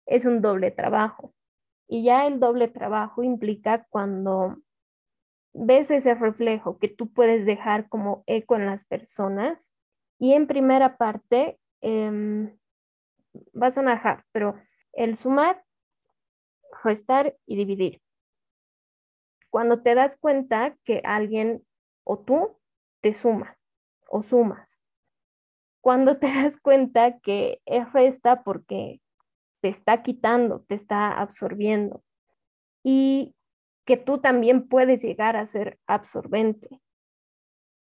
es 0.06 0.24
un 0.24 0.40
doble 0.40 0.70
trabajo. 0.70 1.34
Y 1.88 2.04
ya 2.04 2.26
el 2.26 2.40
doble 2.40 2.68
trabajo 2.68 3.22
implica 3.22 3.86
cuando 3.90 4.56
ves 5.52 5.90
ese 5.90 6.14
reflejo 6.14 6.78
que 6.78 6.88
tú 6.88 7.12
puedes 7.12 7.46
dejar 7.46 7.88
como 7.88 8.24
eco 8.26 8.56
en 8.56 8.66
las 8.66 8.84
personas 8.84 9.72
y 10.18 10.34
en 10.34 10.46
primera 10.46 10.96
parte 10.96 11.58
em, 11.80 12.56
vas 13.52 13.72
a 13.78 13.82
sonar 13.82 14.24
pero 14.32 14.56
el 14.92 15.16
sumar, 15.16 15.62
restar 16.82 17.36
y 17.46 17.56
dividir. 17.56 18.02
Cuando 19.50 19.82
te 19.82 19.94
das 19.94 20.16
cuenta 20.16 20.76
que 20.84 21.00
alguien 21.04 21.64
o 22.04 22.18
tú 22.18 22.56
te 23.00 23.14
suma 23.14 23.58
o 24.08 24.22
sumas. 24.22 24.82
Cuando 25.80 26.18
te 26.18 26.26
das 26.34 26.56
cuenta 26.56 27.18
que 27.18 27.60
es 27.66 27.92
resta 27.92 28.42
porque 28.42 29.00
te 29.60 29.68
está 29.68 30.02
quitando, 30.02 30.64
te 30.68 30.74
está 30.74 31.12
absorbiendo. 31.12 32.02
Y 32.82 33.34
que 33.84 33.96
tú 33.96 34.18
también 34.18 34.68
puedes 34.68 35.02
llegar 35.02 35.36
a 35.36 35.46
ser 35.46 35.78
absorbente. 35.86 36.80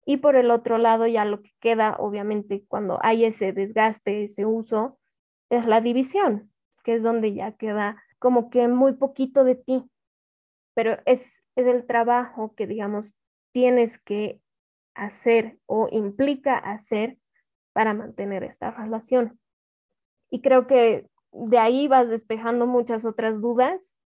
Y 0.05 0.19
por 0.19 0.37
el 0.37 0.51
otro 0.51 0.79
lado, 0.79 1.07
ya 1.07 1.25
lo 1.25 1.43
que 1.43 1.53
queda, 1.59 1.97
obviamente, 1.99 2.65
cuando 2.69 2.99
hay 3.03 3.25
ese 3.25 3.53
desgaste, 3.53 4.25
ese 4.25 4.47
uso, 4.47 4.99
es 5.51 5.67
la 5.67 5.81
división, 5.81 6.53
que 6.85 6.95
es 6.95 7.03
donde 7.03 7.35
ya 7.35 7.53
queda 7.53 8.03
como 8.19 8.51
que 8.51 8.69
muy 8.69 8.93
poquito 8.95 9.45
de 9.45 9.57
ti. 9.57 9.91
Pero 10.77 10.99
es, 11.07 11.43
es 11.57 11.67
el 11.67 11.87
trabajo 11.87 12.55
que, 12.55 12.67
digamos, 12.67 13.17
tienes 13.53 13.99
que 13.99 14.43
hacer 14.95 15.59
o 15.65 15.89
implica 15.91 16.59
hacer 16.59 17.19
para 17.73 17.95
mantener 17.95 18.45
esta 18.45 18.71
relación. 18.71 19.41
Y 20.31 20.43
creo 20.43 20.67
que 20.67 21.09
de 21.33 21.59
ahí 21.59 21.89
vas 21.89 22.11
despejando 22.11 22.67
muchas 22.67 23.07
otras 23.07 23.41
dudas, 23.41 23.97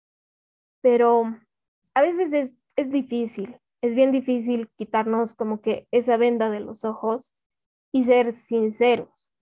pero 0.80 1.24
a 1.94 2.02
veces 2.02 2.32
es, 2.32 2.54
es 2.76 2.90
difícil, 2.92 3.58
es 3.82 3.96
bien 3.96 4.12
difícil 4.12 4.68
quitarnos 4.76 5.34
como 5.34 5.60
que 5.60 5.88
esa 5.90 6.16
venda 6.16 6.50
de 6.50 6.60
los 6.60 6.84
ojos 6.84 7.32
y 7.92 8.04
ser 8.04 8.32
sinceros. 8.32 9.32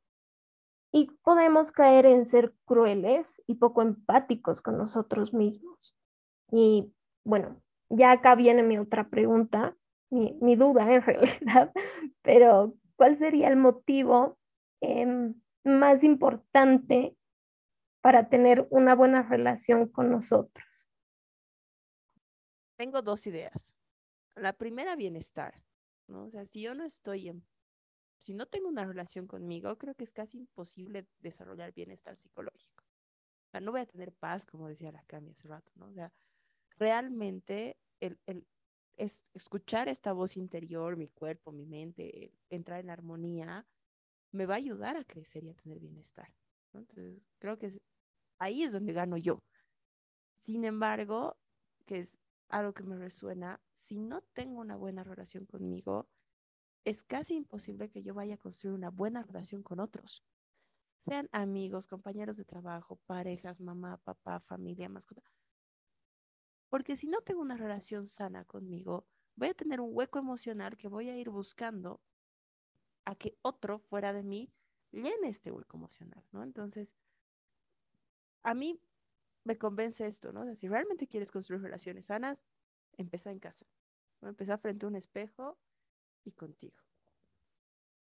Y 0.92 1.10
podemos 1.22 1.72
caer 1.72 2.06
en 2.06 2.24
ser 2.24 2.54
crueles 2.64 3.42
y 3.46 3.56
poco 3.56 3.82
empáticos 3.82 4.62
con 4.62 4.78
nosotros 4.78 5.34
mismos. 5.34 5.94
Y 6.50 6.94
bueno, 7.24 7.62
ya 7.88 8.12
acá 8.12 8.34
viene 8.34 8.62
mi 8.62 8.78
otra 8.78 9.08
pregunta, 9.08 9.76
mi, 10.10 10.36
mi 10.40 10.56
duda 10.56 10.82
en 10.92 11.02
realidad, 11.02 11.72
pero 12.22 12.74
¿cuál 12.96 13.16
sería 13.16 13.48
el 13.48 13.56
motivo 13.56 14.38
em, 14.80 15.34
más 15.64 16.04
importante 16.04 17.16
para 18.00 18.28
tener 18.28 18.66
una 18.70 18.94
buena 18.94 19.22
relación 19.22 19.88
con 19.88 20.10
nosotros? 20.10 20.88
Tengo 22.76 23.02
dos 23.02 23.26
ideas. 23.26 23.74
La 24.36 24.52
primera, 24.52 24.94
bienestar. 24.94 25.54
¿no? 26.06 26.24
O 26.24 26.30
sea, 26.30 26.44
si 26.44 26.62
yo 26.62 26.74
no 26.74 26.84
estoy 26.84 27.28
en, 27.28 27.44
si 28.18 28.34
no 28.34 28.46
tengo 28.46 28.68
una 28.68 28.84
relación 28.84 29.26
conmigo, 29.26 29.76
creo 29.78 29.94
que 29.94 30.04
es 30.04 30.12
casi 30.12 30.38
imposible 30.38 31.06
desarrollar 31.18 31.72
bienestar 31.72 32.16
psicológico. 32.16 32.84
O 32.84 33.50
sea, 33.50 33.60
no 33.60 33.72
voy 33.72 33.80
a 33.80 33.86
tener 33.86 34.12
paz, 34.12 34.46
como 34.46 34.68
decía 34.68 34.92
la 34.92 35.02
Cami 35.04 35.30
hace 35.30 35.48
rato, 35.48 35.72
¿no? 35.76 35.86
O 35.86 35.92
sea, 35.92 36.12
realmente 36.78 37.76
el, 38.00 38.18
el 38.26 38.46
es 38.98 39.24
escuchar 39.32 39.88
esta 39.88 40.12
voz 40.12 40.36
interior, 40.36 40.96
mi 40.96 41.08
cuerpo, 41.08 41.52
mi 41.52 41.64
mente, 41.64 42.32
entrar 42.50 42.80
en 42.80 42.90
armonía, 42.90 43.66
me 44.32 44.44
va 44.44 44.54
a 44.54 44.58
ayudar 44.58 44.96
a 44.96 45.04
crecer 45.04 45.44
y 45.44 45.50
a 45.50 45.54
tener 45.54 45.78
bienestar. 45.78 46.34
Entonces, 46.72 47.22
creo 47.38 47.58
que 47.58 47.70
ahí 48.38 48.64
es 48.64 48.72
donde 48.72 48.92
gano 48.92 49.16
yo. 49.16 49.42
Sin 50.44 50.64
embargo, 50.64 51.36
que 51.86 52.00
es 52.00 52.20
algo 52.48 52.74
que 52.74 52.82
me 52.82 52.96
resuena, 52.96 53.60
si 53.72 53.98
no 53.98 54.22
tengo 54.32 54.60
una 54.60 54.76
buena 54.76 55.04
relación 55.04 55.46
conmigo, 55.46 56.08
es 56.84 57.02
casi 57.04 57.36
imposible 57.36 57.90
que 57.90 58.02
yo 58.02 58.14
vaya 58.14 58.34
a 58.34 58.38
construir 58.38 58.74
una 58.74 58.90
buena 58.90 59.22
relación 59.22 59.62
con 59.62 59.78
otros. 59.80 60.24
Sean 60.98 61.28
amigos, 61.32 61.86
compañeros 61.86 62.36
de 62.36 62.44
trabajo, 62.44 62.96
parejas, 63.06 63.60
mamá, 63.60 63.98
papá, 63.98 64.40
familia, 64.40 64.88
mascota. 64.88 65.22
Porque 66.68 66.96
si 66.96 67.06
no 67.06 67.20
tengo 67.22 67.40
una 67.40 67.56
relación 67.56 68.06
sana 68.06 68.44
conmigo, 68.44 69.06
voy 69.36 69.48
a 69.48 69.54
tener 69.54 69.80
un 69.80 69.90
hueco 69.92 70.18
emocional 70.18 70.76
que 70.76 70.88
voy 70.88 71.08
a 71.08 71.16
ir 71.16 71.30
buscando 71.30 72.00
a 73.04 73.14
que 73.14 73.38
otro 73.42 73.78
fuera 73.78 74.12
de 74.12 74.22
mí 74.22 74.52
llene 74.92 75.28
este 75.28 75.50
hueco 75.50 75.76
emocional, 75.76 76.24
¿no? 76.32 76.42
Entonces, 76.42 76.94
a 78.42 78.54
mí 78.54 78.80
me 79.44 79.56
convence 79.56 80.06
esto, 80.06 80.32
¿no? 80.32 80.54
si 80.54 80.68
realmente 80.68 81.06
quieres 81.06 81.30
construir 81.30 81.62
relaciones 81.62 82.06
sanas, 82.06 82.44
empieza 82.96 83.30
en 83.30 83.38
casa, 83.38 83.66
¿no? 84.20 84.28
Empieza 84.28 84.58
frente 84.58 84.84
a 84.84 84.88
un 84.88 84.96
espejo 84.96 85.58
y 86.24 86.32
contigo. 86.32 86.76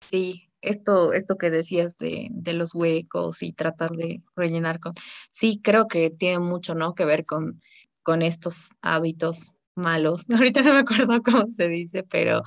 Sí, 0.02 0.50
esto, 0.60 1.12
esto 1.12 1.36
que 1.36 1.50
decías 1.50 1.96
de, 1.98 2.28
de 2.30 2.54
los 2.54 2.74
huecos 2.74 3.42
y 3.42 3.52
tratar 3.52 3.92
de 3.92 4.22
rellenar 4.34 4.80
con, 4.80 4.94
sí, 5.30 5.60
creo 5.62 5.86
que 5.86 6.10
tiene 6.10 6.40
mucho, 6.40 6.74
¿no? 6.74 6.94
Que 6.94 7.04
ver 7.04 7.24
con, 7.24 7.60
con 8.02 8.22
estos 8.22 8.72
hábitos 8.82 9.54
malos. 9.74 10.26
Ahorita 10.30 10.62
no 10.62 10.74
me 10.74 10.80
acuerdo 10.80 11.22
cómo 11.22 11.46
se 11.46 11.68
dice, 11.68 12.02
pero 12.02 12.42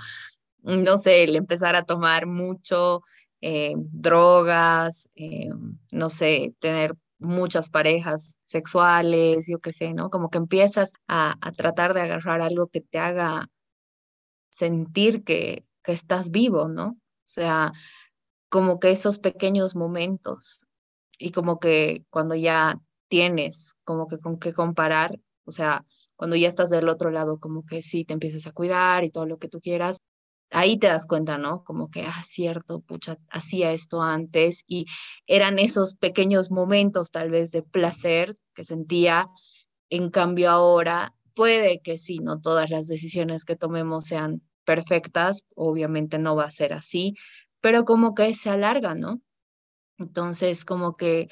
no 0.62 0.98
sé, 0.98 1.24
el 1.24 1.36
empezar 1.36 1.76
a 1.76 1.86
tomar 1.86 2.26
mucho 2.26 3.02
eh, 3.42 3.74
drogas, 3.78 5.10
eh, 5.16 5.50
no 5.92 6.10
sé, 6.10 6.56
tener 6.60 6.96
muchas 7.20 7.70
parejas 7.70 8.38
sexuales, 8.42 9.48
yo 9.50 9.60
qué 9.60 9.74
sé, 9.74 9.94
¿no? 9.94 10.10
Como 10.10 10.30
que 10.30 10.38
empiezas 10.38 10.94
a, 11.08 11.38
tratar 11.58 11.94
de 11.94 12.02
agarrar 12.02 12.42
algo 12.42 12.68
que 12.68 12.82
te 12.82 13.00
haga 13.00 13.50
sentir 14.50 15.24
que, 15.24 15.66
que 15.84 15.94
estás 15.94 16.32
vivo, 16.32 16.68
¿no? 16.68 16.86
O 16.86 17.26
sea, 17.26 17.74
como 18.50 18.80
que 18.80 18.92
esos 18.92 19.20
pequeños 19.20 19.76
momentos 19.76 20.62
y 21.18 21.32
como 21.32 21.60
que 21.60 22.06
cuando 22.10 22.36
ya 22.36 22.80
tienes 23.08 23.74
como 23.84 24.08
que 24.08 24.20
con 24.20 24.40
qué 24.40 24.54
comparar, 24.54 25.20
o 25.46 25.52
sea, 25.52 25.86
cuando 26.16 26.36
ya 26.36 26.48
estás 26.48 26.70
del 26.70 26.90
otro 26.90 27.12
lado, 27.12 27.40
como 27.40 27.66
que 27.66 27.82
sí, 27.84 28.06
te 28.06 28.14
empiezas 28.14 28.48
a 28.48 28.52
cuidar 28.52 29.04
y 29.04 29.12
todo 29.12 29.26
lo 29.26 29.38
que 29.40 29.50
tú 29.50 29.60
quieras, 29.62 30.02
ahí 30.52 30.78
te 30.78 30.88
das 30.88 31.08
cuenta, 31.08 31.38
¿no? 31.38 31.64
Como 31.64 31.90
que, 31.90 32.04
ah, 32.04 32.22
cierto, 32.24 32.82
pucha, 32.82 33.18
hacía 33.30 33.74
esto 33.74 34.02
antes 34.02 34.64
y 34.68 34.86
eran 35.28 35.60
esos 35.60 35.96
pequeños 35.96 36.52
momentos 36.52 37.12
tal 37.12 37.32
vez 37.32 37.52
de 37.52 37.64
placer 37.64 38.38
que 38.54 38.64
sentía, 38.64 39.28
en 39.90 40.10
cambio 40.10 40.50
ahora 40.52 41.14
puede 41.36 41.82
que 41.82 41.98
sí, 41.98 42.20
no 42.20 42.40
todas 42.40 42.70
las 42.70 42.88
decisiones 42.88 43.46
que 43.46 43.56
tomemos 43.56 44.06
sean 44.06 44.42
perfectas, 44.66 45.44
obviamente 45.56 46.20
no 46.20 46.36
va 46.36 46.46
a 46.46 46.50
ser 46.52 46.74
así, 46.74 47.16
pero 47.62 47.86
como 47.86 48.14
que 48.14 48.34
se 48.34 48.50
alarga, 48.50 48.96
¿no? 48.96 49.22
Entonces, 49.98 50.66
como 50.66 50.96
que 50.96 51.30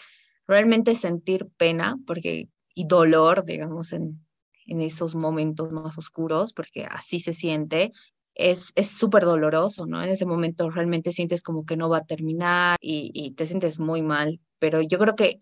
realmente 0.47 0.95
sentir 0.95 1.47
pena, 1.57 1.97
porque 2.07 2.49
y 2.73 2.85
dolor, 2.85 3.45
digamos, 3.45 3.93
en, 3.93 4.25
en 4.65 4.81
esos 4.81 5.15
momentos 5.15 5.71
más 5.71 5.97
oscuros, 5.97 6.53
porque 6.53 6.85
así 6.85 7.19
se 7.19 7.33
siente, 7.33 7.91
es 8.33 8.73
súper 8.87 9.25
doloroso, 9.25 9.85
¿no? 9.85 10.01
En 10.01 10.09
ese 10.09 10.25
momento 10.25 10.69
realmente 10.69 11.11
sientes 11.11 11.43
como 11.43 11.65
que 11.65 11.77
no 11.77 11.89
va 11.89 11.97
a 11.97 12.05
terminar 12.05 12.77
y, 12.81 13.33
te 13.35 13.45
sientes 13.45 13.79
muy 13.79 14.01
mal, 14.01 14.39
pero 14.59 14.81
yo 14.81 14.97
creo 14.97 15.15
que 15.15 15.39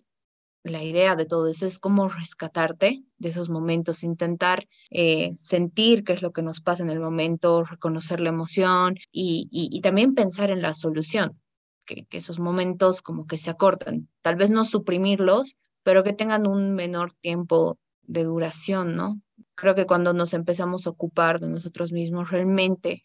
la 0.64 0.84
idea 0.84 1.16
de 1.16 1.26
todo 1.26 1.48
eso 1.48 1.66
es 1.66 1.80
cómo 1.80 2.10
rescatarte 2.10 3.04
de 3.18 3.30
esos 3.30 3.50
momentos, 3.50 4.04
intentar 4.04 4.68
eh, 4.90 5.34
sentir 5.38 6.04
qué 6.04 6.14
es 6.14 6.22
lo 6.22 6.34
que 6.34 6.42
nos 6.42 6.60
pasa 6.62 6.84
en 6.84 6.90
el 6.90 7.00
momento, 7.00 7.64
reconocer 7.64 8.20
la 8.20 8.30
emoción 8.30 8.98
y, 9.12 9.80
también 9.82 10.16
pensar 10.16 10.52
en 10.52 10.62
la 10.62 10.74
solución, 10.74 11.40
que, 11.86 12.06
que, 12.06 12.18
esos 12.18 12.40
momentos 12.40 13.02
como 13.02 13.26
que 13.26 13.38
se 13.38 13.50
acortan, 13.50 14.10
tal 14.22 14.36
vez 14.36 14.52
no 14.52 14.66
suprimirlos, 14.66 15.56
pero 15.90 16.04
que 16.04 16.14
tengan 16.14 16.46
un 16.46 16.76
menor 16.76 17.14
tiempo 17.20 17.80
de 18.04 18.24
duración, 18.24 18.96
¿no? 18.96 19.20
Creo 19.56 19.74
que 19.74 19.88
cuando 19.88 20.14
nos 20.14 20.36
empezamos 20.36 20.86
a 20.86 20.92
ocupar 20.92 21.40
de 21.40 21.48
nosotros 21.48 21.92
mismos, 21.92 22.30
realmente 22.30 23.02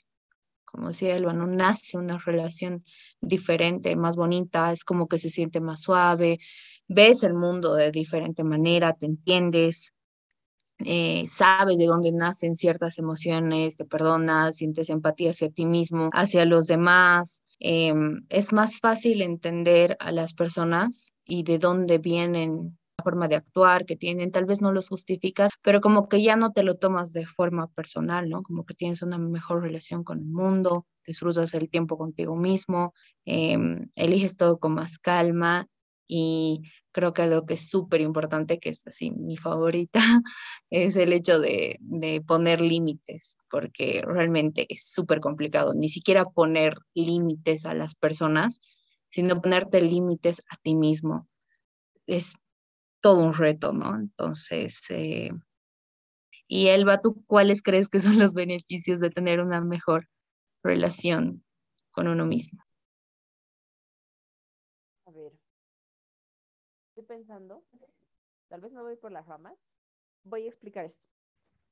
como 0.66 0.88
decía 0.88 1.16
Elba, 1.16 1.33
no 1.33 1.47
nace 1.47 1.97
una 1.97 2.18
relación 2.18 2.85
diferente, 3.23 3.97
más 3.97 4.16
bonita, 4.16 4.70
es 4.70 4.85
como 4.85 5.09
que 5.09 5.16
se 5.16 5.31
siente 5.31 5.62
más 5.62 5.81
suave, 5.81 6.40
ves 6.87 7.23
el 7.23 7.33
mundo 7.33 7.73
de 7.73 7.90
diferente 7.90 8.44
manera, 8.44 8.92
te 8.92 9.07
entiendes, 9.07 9.94
eh, 10.81 11.25
sabes 11.31 11.79
de 11.79 11.87
dónde 11.87 12.12
nacen 12.12 12.55
ciertas 12.55 12.99
emociones, 12.99 13.77
te 13.77 13.87
perdonas, 13.87 14.57
sientes 14.57 14.90
empatía 14.90 15.31
hacia 15.31 15.49
ti 15.49 15.64
mismo, 15.64 16.11
hacia 16.12 16.44
los 16.44 16.66
demás. 16.66 17.42
Em, 17.61 18.27
es 18.29 18.53
más 18.53 18.79
fácil 18.79 19.23
entender 19.23 19.97
a 20.01 20.12
las 20.12 20.35
personas 20.35 21.13
y 21.26 21.42
de 21.42 21.58
dónde 21.58 21.98
vienen 21.98 22.78
la 22.98 23.04
forma 23.04 23.28
de 23.28 23.37
actuar 23.37 23.87
que 23.87 23.96
tienen, 23.96 24.30
tal 24.30 24.44
vez 24.44 24.62
no 24.62 24.72
los 24.72 24.88
justificas, 24.88 25.50
pero 25.62 25.80
como 25.80 26.08
que 26.08 26.22
ya 26.22 26.37
no 26.37 26.52
te 26.52 26.62
lo 26.62 26.74
tomas 26.76 27.12
de 27.12 27.26
forma 27.26 27.68
personal, 27.68 28.28
¿no? 28.28 28.42
Como 28.42 28.64
que 28.64 28.74
tienes 28.74 29.02
una 29.02 29.18
mejor 29.18 29.62
relación 29.62 30.04
con 30.04 30.18
el 30.20 30.26
mundo, 30.26 30.87
disfrutas 31.06 31.54
el 31.54 31.68
tiempo 31.68 31.98
contigo 31.98 32.37
mismo, 32.37 32.94
em, 33.24 33.88
eliges 33.96 34.37
todo 34.37 34.58
con 34.58 34.74
más 34.74 34.98
calma 34.98 35.66
y 36.06 36.62
creo 36.92 37.12
que 37.12 37.22
algo 37.22 37.44
que 37.44 37.54
es 37.54 37.68
súper 37.68 38.00
importante, 38.00 38.60
que 38.60 38.70
es 38.70 38.87
así 38.87 39.10
mi 39.10 39.37
favorita, 39.37 40.00
es 40.70 40.96
el 40.96 41.12
hecho 41.12 41.40
de, 41.40 41.76
de 41.80 42.20
poner 42.22 42.60
límites, 42.60 43.38
porque 43.50 44.02
realmente 44.06 44.66
es 44.68 44.87
súper 44.87 45.20
complicado, 45.20 45.74
ni 45.74 45.88
siquiera 45.88 46.24
poner 46.26 46.76
límites 46.94 47.66
a 47.66 47.74
las 47.74 47.94
personas, 47.96 48.60
sino 49.14 49.40
ponerte 49.40 49.81
límites 49.81 50.40
a 50.50 50.57
ti 50.57 50.74
mismo. 50.74 51.29
Es 52.09 52.35
todo 53.00 53.24
un 53.24 53.33
reto, 53.33 53.72
¿no? 53.72 53.94
Entonces, 53.94 54.83
eh, 54.90 55.31
y 56.48 56.66
Elba, 56.66 57.00
¿tú 57.00 57.22
cuáles 57.27 57.62
crees 57.62 57.88
que 57.88 58.00
son 58.00 58.18
los 58.18 58.35
beneficios 58.35 58.98
de 58.98 59.11
tener 59.11 59.40
una 59.40 59.61
mejor 59.61 60.09
relación 60.64 61.44
con 61.92 62.09
uno 62.09 62.27
mismo? 62.27 62.61
pensando, 67.07 67.62
tal 68.48 68.62
vez 68.62 68.72
me 68.72 68.81
voy 68.81 68.96
por 68.96 69.12
las 69.12 69.27
ramas, 69.27 69.59
voy 70.22 70.46
a 70.46 70.48
explicar 70.48 70.87
esto. 70.87 71.07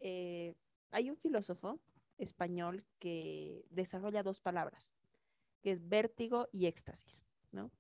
Eh, 0.01 0.55
hay 0.91 1.09
un 1.09 1.17
filósofo 1.17 1.81
español 2.19 2.85
que 2.99 3.65
desarrolla 3.71 4.23
dos 4.23 4.41
palabras, 4.41 4.93
que 5.63 5.71
es 5.73 5.89
vértigo 5.89 6.49
y 6.53 6.67
éxtasis, 6.67 7.25
¿no? 7.53 7.71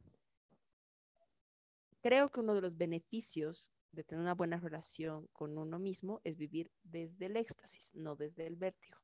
Creo 2.02 2.30
que 2.30 2.40
uno 2.40 2.54
de 2.54 2.60
los 2.60 2.76
beneficios 2.76 3.72
de 3.92 4.04
tener 4.04 4.22
una 4.22 4.34
buena 4.34 4.58
relación 4.58 5.28
con 5.32 5.58
uno 5.58 5.78
mismo 5.78 6.20
es 6.24 6.36
vivir 6.36 6.70
desde 6.82 7.26
el 7.26 7.36
éxtasis, 7.36 7.94
no 7.94 8.16
desde 8.16 8.46
el 8.46 8.56
vértigo. 8.56 8.98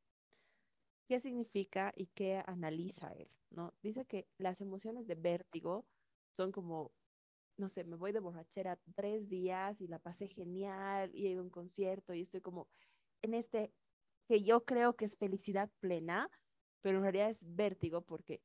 ¿Qué 1.06 1.20
significa 1.20 1.92
y 1.96 2.06
qué 2.08 2.42
analiza 2.46 3.12
él? 3.12 3.30
¿no? 3.50 3.74
Dice 3.82 4.04
que 4.04 4.26
las 4.38 4.60
emociones 4.60 5.06
de 5.06 5.14
vértigo 5.14 5.86
son 6.32 6.52
como 6.52 6.92
no 7.58 7.68
sé, 7.68 7.84
me 7.84 7.96
voy 7.96 8.12
de 8.12 8.20
borrachera 8.20 8.78
tres 8.94 9.28
días 9.28 9.80
y 9.80 9.88
la 9.88 9.98
pasé 9.98 10.28
genial 10.28 11.10
y 11.12 11.26
he 11.26 11.30
ido 11.30 11.40
a 11.40 11.44
un 11.44 11.50
concierto 11.50 12.14
y 12.14 12.22
estoy 12.22 12.40
como 12.40 12.68
en 13.20 13.34
este 13.34 13.72
que 14.28 14.42
yo 14.42 14.64
creo 14.64 14.94
que 14.94 15.06
es 15.06 15.16
felicidad 15.16 15.70
plena, 15.80 16.30
pero 16.82 16.98
en 16.98 17.02
realidad 17.02 17.30
es 17.30 17.44
vértigo 17.56 18.02
porque 18.02 18.40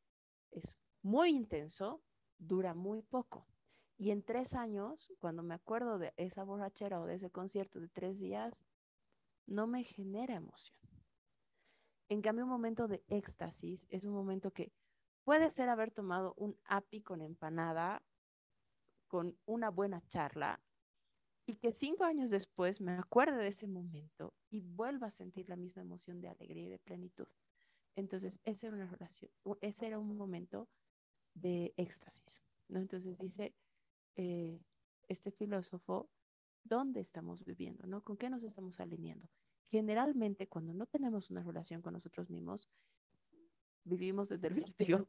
es 0.51 0.75
muy 1.03 1.29
intenso, 1.29 2.01
dura 2.47 2.73
muy 2.73 3.01
poco. 3.01 3.47
Y 3.97 4.11
en 4.11 4.23
tres 4.23 4.53
años, 4.53 5.11
cuando 5.19 5.43
me 5.43 5.53
acuerdo 5.53 5.97
de 5.97 6.13
esa 6.17 6.43
borrachera 6.43 6.99
o 6.99 7.05
de 7.05 7.15
ese 7.15 7.29
concierto 7.29 7.79
de 7.79 7.89
tres 7.89 8.19
días, 8.19 8.65
no 9.45 9.67
me 9.67 9.83
genera 9.83 10.35
emoción. 10.35 10.77
En 12.09 12.21
cambio, 12.21 12.45
un 12.45 12.51
momento 12.51 12.87
de 12.87 13.03
éxtasis 13.07 13.87
es 13.89 14.05
un 14.05 14.13
momento 14.13 14.51
que 14.51 14.71
puede 15.23 15.49
ser 15.51 15.69
haber 15.69 15.91
tomado 15.91 16.33
un 16.37 16.57
api 16.65 17.01
con 17.01 17.21
empanada 17.21 18.03
con 19.07 19.37
una 19.45 19.69
buena 19.69 20.01
charla 20.07 20.59
y 21.45 21.55
que 21.55 21.71
cinco 21.71 22.03
años 22.03 22.29
después 22.29 22.81
me 22.81 22.93
acuerde 22.93 23.37
de 23.37 23.47
ese 23.47 23.67
momento 23.67 24.33
y 24.49 24.61
vuelva 24.61 25.07
a 25.07 25.11
sentir 25.11 25.49
la 25.49 25.55
misma 25.55 25.81
emoción 25.81 26.19
de 26.19 26.29
alegría 26.29 26.63
y 26.63 26.69
de 26.69 26.79
plenitud. 26.79 27.27
Entonces, 27.95 28.39
esa 28.43 28.67
era 28.67 28.75
una 28.75 28.87
relación, 28.87 29.29
ese 29.61 29.87
era 29.87 29.99
un 29.99 30.17
momento 30.17 30.67
de 31.33 31.73
éxtasis, 31.77 32.41
¿no? 32.67 32.79
Entonces 32.79 33.17
dice 33.17 33.53
eh, 34.15 34.59
este 35.07 35.31
filósofo, 35.31 36.09
¿dónde 36.63 36.99
estamos 36.99 37.43
viviendo, 37.43 37.85
no? 37.87 38.01
¿Con 38.01 38.17
qué 38.17 38.29
nos 38.29 38.43
estamos 38.43 38.79
alineando? 38.79 39.27
Generalmente, 39.69 40.47
cuando 40.47 40.73
no 40.73 40.85
tenemos 40.85 41.31
una 41.31 41.43
relación 41.43 41.81
con 41.81 41.93
nosotros 41.93 42.29
mismos, 42.29 42.69
vivimos 43.83 44.29
desde 44.29 44.47
el 44.47 44.53
vértigo. 44.75 45.07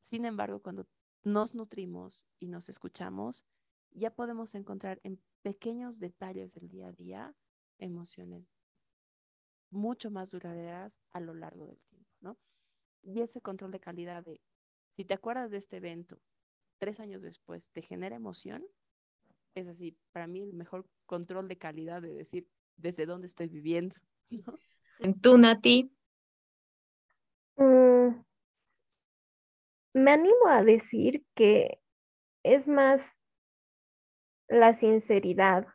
Sin 0.00 0.24
embargo, 0.24 0.60
cuando 0.60 0.86
nos 1.24 1.54
nutrimos 1.54 2.26
y 2.38 2.48
nos 2.48 2.68
escuchamos, 2.68 3.44
ya 3.90 4.10
podemos 4.10 4.54
encontrar 4.54 5.00
en 5.02 5.20
pequeños 5.42 5.98
detalles 5.98 6.54
del 6.54 6.68
día 6.68 6.88
a 6.88 6.92
día 6.92 7.34
emociones 7.78 8.50
mucho 9.70 10.10
más 10.10 10.30
duraderas 10.30 11.00
a 11.12 11.20
lo 11.20 11.34
largo 11.34 11.66
del 11.66 11.80
tiempo, 11.82 12.10
¿no? 12.20 12.38
Y 13.02 13.20
ese 13.20 13.40
control 13.40 13.70
de 13.70 13.80
calidad 13.80 14.24
de, 14.24 14.40
si 14.98 15.04
te 15.04 15.14
acuerdas 15.14 15.52
de 15.52 15.58
este 15.58 15.76
evento 15.76 16.18
tres 16.78 16.98
años 16.98 17.22
después, 17.22 17.70
te 17.70 17.82
genera 17.82 18.16
emoción, 18.16 18.66
es 19.54 19.68
así, 19.68 19.96
para 20.10 20.26
mí 20.26 20.40
el 20.42 20.52
mejor 20.54 20.88
control 21.06 21.46
de 21.46 21.56
calidad 21.56 22.02
de 22.02 22.12
decir 22.12 22.48
desde 22.76 23.06
dónde 23.06 23.28
estoy 23.28 23.46
viviendo. 23.46 23.94
¿no? 25.00 25.14
¿Tú, 25.22 25.38
Nati? 25.38 25.92
Mm, 27.54 28.08
me 29.92 30.10
animo 30.10 30.48
a 30.48 30.64
decir 30.64 31.24
que 31.36 31.80
es 32.42 32.66
más 32.66 33.16
la 34.48 34.72
sinceridad, 34.72 35.68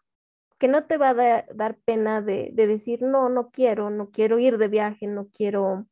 que 0.58 0.68
no 0.68 0.86
te 0.86 0.98
va 0.98 1.12
a 1.12 1.46
dar 1.54 1.78
pena 1.86 2.22
de, 2.22 2.52
decir, 2.54 3.02
no, 3.02 3.30
no 3.30 3.52
quiero, 3.52 3.90
no 3.90 4.12
quiero 4.12 4.38
ir 4.38 4.58
de 4.58 4.68
viaje, 4.68 5.08
no 5.08 5.30
quiero, 5.30 5.88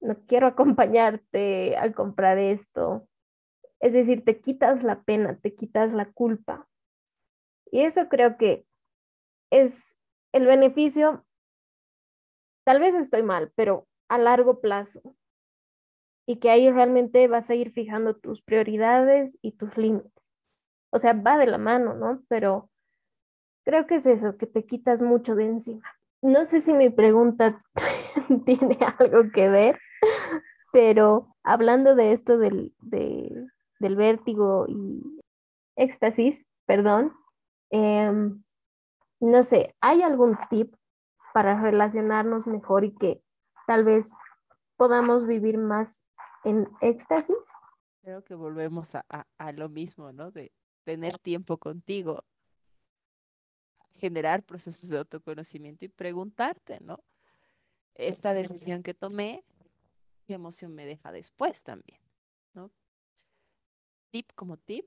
no 0.00 0.16
quiero 0.26 0.46
acompañarte 0.46 1.76
a 1.76 1.92
comprar 1.92 2.38
esto. 2.38 3.06
Es 3.80 3.92
decir, 3.92 4.24
te 4.24 4.40
quitas 4.40 4.82
la 4.82 5.02
pena, 5.02 5.38
te 5.38 5.54
quitas 5.54 5.92
la 5.92 6.10
culpa. 6.12 6.68
Y 7.70 7.82
eso 7.82 8.08
creo 8.08 8.36
que 8.36 8.66
es 9.50 9.96
el 10.32 10.46
beneficio, 10.46 11.24
tal 12.64 12.80
vez 12.80 12.94
estoy 12.94 13.22
mal, 13.22 13.52
pero 13.54 13.86
a 14.08 14.18
largo 14.18 14.60
plazo, 14.60 15.16
y 16.26 16.36
que 16.36 16.50
ahí 16.50 16.70
realmente 16.70 17.26
vas 17.26 17.50
a 17.50 17.54
ir 17.54 17.72
fijando 17.72 18.14
tus 18.14 18.42
prioridades 18.42 19.38
y 19.42 19.52
tus 19.52 19.76
límites. 19.76 20.12
O 20.90 20.98
sea, 20.98 21.12
va 21.12 21.38
de 21.38 21.46
la 21.46 21.58
mano, 21.58 21.94
¿no? 21.94 22.22
Pero 22.28 22.70
creo 23.64 23.86
que 23.86 23.96
es 23.96 24.06
eso, 24.06 24.36
que 24.36 24.46
te 24.46 24.64
quitas 24.64 25.02
mucho 25.02 25.34
de 25.34 25.46
encima. 25.46 25.88
No 26.22 26.44
sé 26.44 26.60
si 26.60 26.72
mi 26.72 26.90
pregunta 26.90 27.64
tiene 28.44 28.78
algo 28.98 29.30
que 29.32 29.48
ver, 29.48 29.80
pero 30.72 31.34
hablando 31.42 31.94
de 31.94 32.12
esto 32.12 32.38
del, 32.38 32.74
del 32.80 33.96
vértigo 33.96 34.66
y 34.68 35.20
éxtasis, 35.76 36.46
perdón, 36.66 37.12
em, 37.70 38.42
no 39.20 39.42
sé, 39.42 39.74
¿hay 39.80 40.02
algún 40.02 40.38
tip 40.48 40.74
para 41.32 41.60
relacionarnos 41.60 42.46
mejor 42.46 42.84
y 42.84 42.92
que 42.92 43.22
tal 43.66 43.84
vez 43.84 44.12
podamos 44.76 45.26
vivir 45.26 45.58
más 45.58 46.02
en 46.44 46.68
éxtasis. 46.80 47.36
Creo 48.02 48.24
que 48.24 48.34
volvemos 48.34 48.94
a, 48.94 49.04
a, 49.36 49.52
lo 49.52 49.68
mismo, 49.68 50.12
¿no? 50.12 50.30
De 50.30 50.52
tener 50.84 51.18
tiempo 51.18 51.58
contigo, 51.58 52.24
generar 53.92 54.42
procesos 54.42 54.88
de 54.88 54.98
autoconocimiento 54.98 55.84
y 55.84 55.88
preguntarte, 55.88 56.80
¿no? 56.80 56.98
Esta 57.94 58.32
decisión 58.32 58.82
que 58.82 58.94
tomé, 58.94 59.44
¿qué 60.30 60.34
emoción 60.34 60.72
me 60.76 60.86
deja 60.86 61.10
después 61.10 61.64
también? 61.64 61.98
¿no? 62.54 62.70
Tip 64.12 64.30
como 64.36 64.58
tip, 64.58 64.86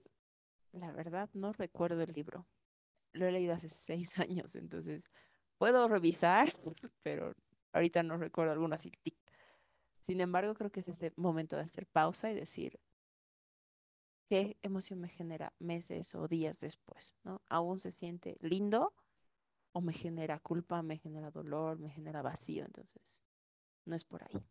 la 0.72 0.94
verdad 0.94 1.30
no 1.34 1.52
recuerdo 1.52 2.02
el 2.02 2.14
libro. 2.14 2.48
Lo 3.12 3.26
he 3.26 3.32
leído 3.34 3.54
hace 3.54 3.68
seis 3.70 4.18
años, 4.20 4.56
entonces 4.56 5.12
puedo 5.58 5.90
revisar, 5.90 6.48
pero 7.04 7.34
ahorita 7.74 8.04
no 8.04 8.16
recuerdo 8.16 8.54
alguna 8.54 8.78
así 8.78 8.90
sin 10.00 10.22
embargo, 10.22 10.54
creo 10.54 10.72
que 10.72 10.80
es 10.80 10.88
ese 10.88 11.12
momento 11.18 11.58
de 11.58 11.64
hacer 11.64 11.88
pausa 11.88 12.32
y 12.32 12.36
decir, 12.36 12.80
¿qué 14.30 14.58
emoción 14.62 15.02
me 15.02 15.10
genera 15.10 15.52
meses 15.60 16.16
o 16.16 16.30
días 16.30 16.62
después? 16.62 17.14
¿no? 17.26 17.42
¿Aún 17.50 17.80
se 17.80 17.92
siente 17.92 18.38
lindo 18.40 18.94
o 19.74 19.82
me 19.82 19.92
genera 19.92 20.40
culpa, 20.40 20.82
me 20.84 20.98
genera 20.98 21.32
dolor, 21.32 21.80
me 21.80 21.90
genera 21.90 22.22
vacío? 22.22 22.64
Entonces, 22.64 23.22
no 23.84 23.94
es 23.94 24.06
por 24.06 24.24
ahí. 24.24 24.42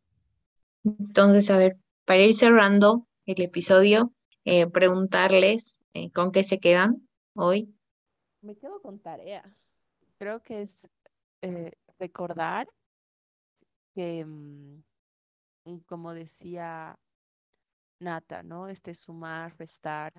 Entonces, 0.84 1.50
a 1.50 1.56
ver, 1.56 1.76
para 2.04 2.22
ir 2.22 2.34
cerrando 2.34 3.06
el 3.26 3.40
episodio, 3.40 4.12
eh, 4.44 4.66
preguntarles 4.66 5.80
eh, 5.94 6.10
con 6.10 6.32
qué 6.32 6.44
se 6.44 6.58
quedan 6.58 7.08
hoy. 7.34 7.74
Me 8.40 8.56
quedo 8.56 8.80
con 8.82 8.98
tarea. 8.98 9.56
Creo 10.18 10.42
que 10.42 10.62
es 10.62 10.88
eh, 11.42 11.72
recordar 11.98 12.68
que... 13.94 14.24
Mm, 14.24 14.82
como 15.86 16.12
decía 16.12 16.98
Nata, 18.00 18.42
¿no? 18.42 18.68
Este 18.68 18.94
sumar, 18.94 19.56
restar, 19.58 20.12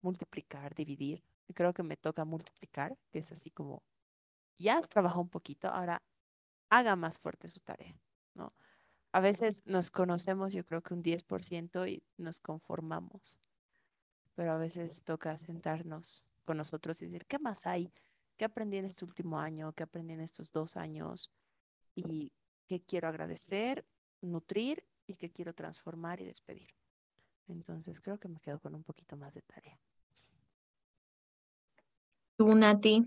multiplicar, 0.00 0.74
dividir. 0.74 1.22
Creo 1.54 1.72
que 1.72 1.82
me 1.82 1.96
toca 1.96 2.24
multiplicar, 2.24 2.96
que 3.10 3.18
es 3.18 3.32
así 3.32 3.50
como, 3.50 3.82
ya 4.58 4.78
has 4.78 4.88
trabajado 4.88 5.20
un 5.20 5.28
poquito, 5.28 5.68
ahora 5.68 6.02
haga 6.70 6.96
más 6.96 7.18
fuerte 7.18 7.48
su 7.48 7.60
tarea, 7.60 7.94
¿no? 8.34 8.54
A 9.18 9.20
veces 9.20 9.62
nos 9.66 9.90
conocemos, 9.90 10.52
yo 10.52 10.64
creo 10.64 10.80
que 10.80 10.94
un 10.94 11.02
10% 11.02 11.90
y 11.90 12.04
nos 12.18 12.38
conformamos, 12.38 13.36
pero 14.36 14.52
a 14.52 14.58
veces 14.58 15.02
toca 15.02 15.36
sentarnos 15.38 16.22
con 16.44 16.56
nosotros 16.56 17.02
y 17.02 17.06
decir, 17.06 17.26
¿qué 17.26 17.40
más 17.40 17.66
hay? 17.66 17.92
¿Qué 18.36 18.44
aprendí 18.44 18.76
en 18.76 18.84
este 18.84 19.04
último 19.04 19.40
año? 19.40 19.72
¿Qué 19.72 19.82
aprendí 19.82 20.14
en 20.14 20.20
estos 20.20 20.52
dos 20.52 20.76
años? 20.76 21.32
¿Y 21.96 22.32
qué 22.68 22.80
quiero 22.80 23.08
agradecer, 23.08 23.84
nutrir 24.20 24.84
y 25.08 25.16
qué 25.16 25.32
quiero 25.32 25.52
transformar 25.52 26.20
y 26.20 26.24
despedir? 26.24 26.70
Entonces 27.48 28.00
creo 28.00 28.20
que 28.20 28.28
me 28.28 28.38
quedo 28.38 28.60
con 28.60 28.76
un 28.76 28.84
poquito 28.84 29.16
más 29.16 29.34
de 29.34 29.42
tarea. 29.42 29.80
¿Tú, 32.36 32.54
Nati? 32.54 33.04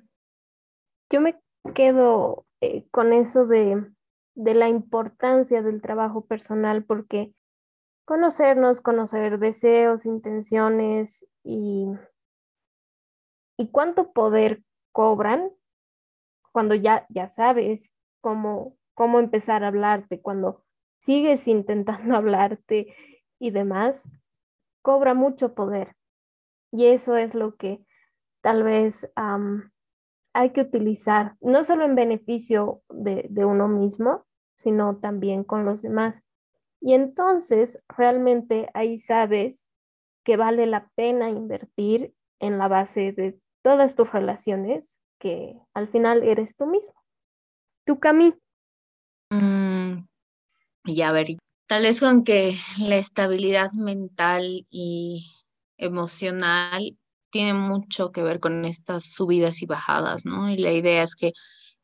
Yo 1.10 1.22
me 1.22 1.40
quedo 1.74 2.46
eh, 2.60 2.84
con 2.92 3.14
eso 3.14 3.48
de, 3.48 3.90
de 4.36 4.54
la 4.54 4.70
importancia 4.70 5.62
del 5.62 5.82
trabajo 5.82 6.26
personal 6.26 6.84
porque 6.84 7.34
conocernos, 8.06 8.82
conocer 8.82 9.40
deseos, 9.40 10.06
intenciones 10.06 11.28
y, 11.44 11.88
y 13.58 13.70
cuánto 13.70 14.12
poder 14.12 14.64
cobran 14.92 15.52
cuando 16.52 16.76
ya, 16.76 17.06
ya 17.10 17.28
sabes 17.28 17.94
cómo, 18.20 18.78
cómo 18.94 19.20
empezar 19.20 19.64
a 19.64 19.68
hablarte, 19.68 20.22
cuando 20.22 20.64
sigues 21.00 21.48
intentando 21.48 22.16
hablarte 22.16 22.96
y 23.40 23.52
demás, 23.52 24.10
cobra 24.82 25.14
mucho 25.14 25.54
poder. 25.54 25.96
Y 26.72 26.86
eso 26.88 27.18
es 27.18 27.36
lo 27.36 27.56
que 27.56 27.86
tal 28.42 28.64
vez 28.64 29.10
hay 30.34 30.52
que 30.52 30.62
utilizar, 30.62 31.36
no 31.42 31.64
solo 31.64 31.86
en 31.86 31.96
beneficio 31.96 32.82
de, 32.90 33.28
uno 33.46 33.68
mismo, 33.68 34.26
sino 34.58 34.98
también 34.98 35.44
con 35.44 35.66
los 35.66 35.82
demás. 35.82 36.24
Y 36.80 36.94
entonces 36.94 37.80
realmente 37.90 38.70
ahí 38.74 38.98
sabes 38.98 39.68
que 40.24 40.38
vale 40.38 40.66
la 40.66 40.90
pena 40.96 41.30
invertir 41.30 42.14
en 42.40 42.58
la 42.58 42.68
base 42.68 43.12
de 43.12 43.40
todas 43.62 43.96
tus 43.96 44.12
relaciones, 44.12 45.02
que 45.20 45.56
al 45.74 45.88
final 45.88 46.24
eres 46.24 46.56
tú 46.56 46.66
mismo. 46.66 46.96
¿Tú, 47.86 48.00
Cami? 48.00 48.34
Mm, 49.30 50.06
y 50.86 51.02
a 51.02 51.12
ver, 51.12 51.28
tal 51.68 51.84
vez 51.84 52.00
con 52.00 52.24
que 52.24 52.56
la 52.80 52.96
estabilidad 52.96 53.72
mental 53.74 54.66
y 54.70 55.32
emocional 55.78 56.98
tiene 57.32 57.54
mucho 57.54 58.12
que 58.12 58.24
ver 58.24 58.40
con 58.40 58.66
estas 58.66 59.12
subidas 59.14 59.62
y 59.62 59.66
bajadas, 59.66 60.26
¿no? 60.26 60.52
Y 60.52 60.58
la 60.58 60.72
idea 60.72 61.04
es 61.04 61.16
que 61.16 61.34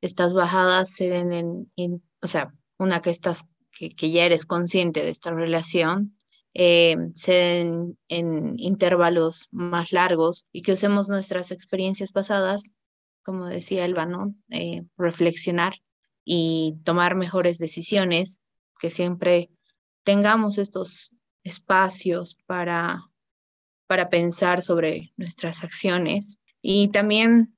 estas 0.01 0.33
bajadas 0.33 0.91
se 0.91 1.09
den 1.09 1.71
en, 1.75 2.03
o 2.21 2.27
sea, 2.27 2.53
una 2.77 3.01
que 3.01 3.09
estás, 3.09 3.45
que, 3.71 3.89
que, 3.89 4.11
ya 4.11 4.25
eres 4.25 4.45
consciente 4.45 5.03
de 5.03 5.09
esta 5.09 5.31
relación, 5.31 6.17
eh, 6.53 6.97
se 7.13 7.33
den 7.33 7.97
en 8.07 8.53
intervalos 8.57 9.47
más 9.51 9.91
largos 9.91 10.45
y 10.51 10.63
que 10.63 10.73
usemos 10.73 11.07
nuestras 11.09 11.51
experiencias 11.51 12.11
pasadas, 12.11 12.71
como 13.23 13.45
decía 13.45 13.85
Elba, 13.85 14.05
¿no? 14.05 14.33
Eh, 14.49 14.83
reflexionar 14.97 15.75
y 16.25 16.75
tomar 16.83 17.15
mejores 17.15 17.57
decisiones, 17.57 18.41
que 18.79 18.91
siempre 18.91 19.49
tengamos 20.03 20.57
estos 20.57 21.11
espacios 21.43 22.37
para 22.45 23.03
para 23.87 24.09
pensar 24.09 24.61
sobre 24.61 25.13
nuestras 25.17 25.63
acciones 25.63 26.37
y 26.61 26.89
también 26.89 27.57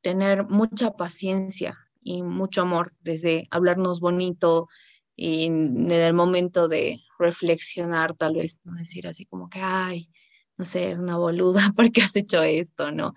tener 0.00 0.44
mucha 0.44 0.92
paciencia 0.92 1.78
y 2.02 2.22
mucho 2.22 2.62
amor 2.62 2.94
desde 3.00 3.46
hablarnos 3.50 4.00
bonito 4.00 4.68
y 5.14 5.46
en 5.46 5.90
el 5.90 6.14
momento 6.14 6.68
de 6.68 7.00
reflexionar 7.18 8.14
tal 8.14 8.36
vez, 8.36 8.60
no 8.64 8.74
decir 8.74 9.06
así 9.06 9.26
como 9.26 9.50
que, 9.50 9.60
ay, 9.60 10.08
no 10.56 10.64
sé, 10.64 10.90
es 10.90 10.98
una 10.98 11.16
boluda, 11.16 11.60
¿por 11.76 11.90
qué 11.92 12.02
has 12.02 12.16
hecho 12.16 12.42
esto? 12.42 12.92
¿No? 12.92 13.14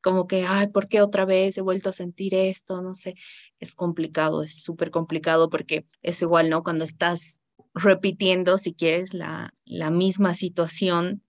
Como 0.00 0.26
que, 0.26 0.44
ay, 0.44 0.68
¿por 0.68 0.88
qué 0.88 1.00
otra 1.00 1.24
vez 1.24 1.56
he 1.56 1.62
vuelto 1.62 1.88
a 1.88 1.92
sentir 1.92 2.34
esto? 2.34 2.82
No 2.82 2.94
sé, 2.94 3.14
es 3.58 3.74
complicado, 3.74 4.42
es 4.42 4.62
súper 4.62 4.90
complicado 4.90 5.48
porque 5.48 5.86
es 6.02 6.20
igual, 6.20 6.50
¿no? 6.50 6.62
Cuando 6.62 6.84
estás 6.84 7.40
repitiendo, 7.74 8.58
si 8.58 8.74
quieres, 8.74 9.14
la, 9.14 9.54
la 9.64 9.90
misma 9.90 10.34
situación, 10.34 11.22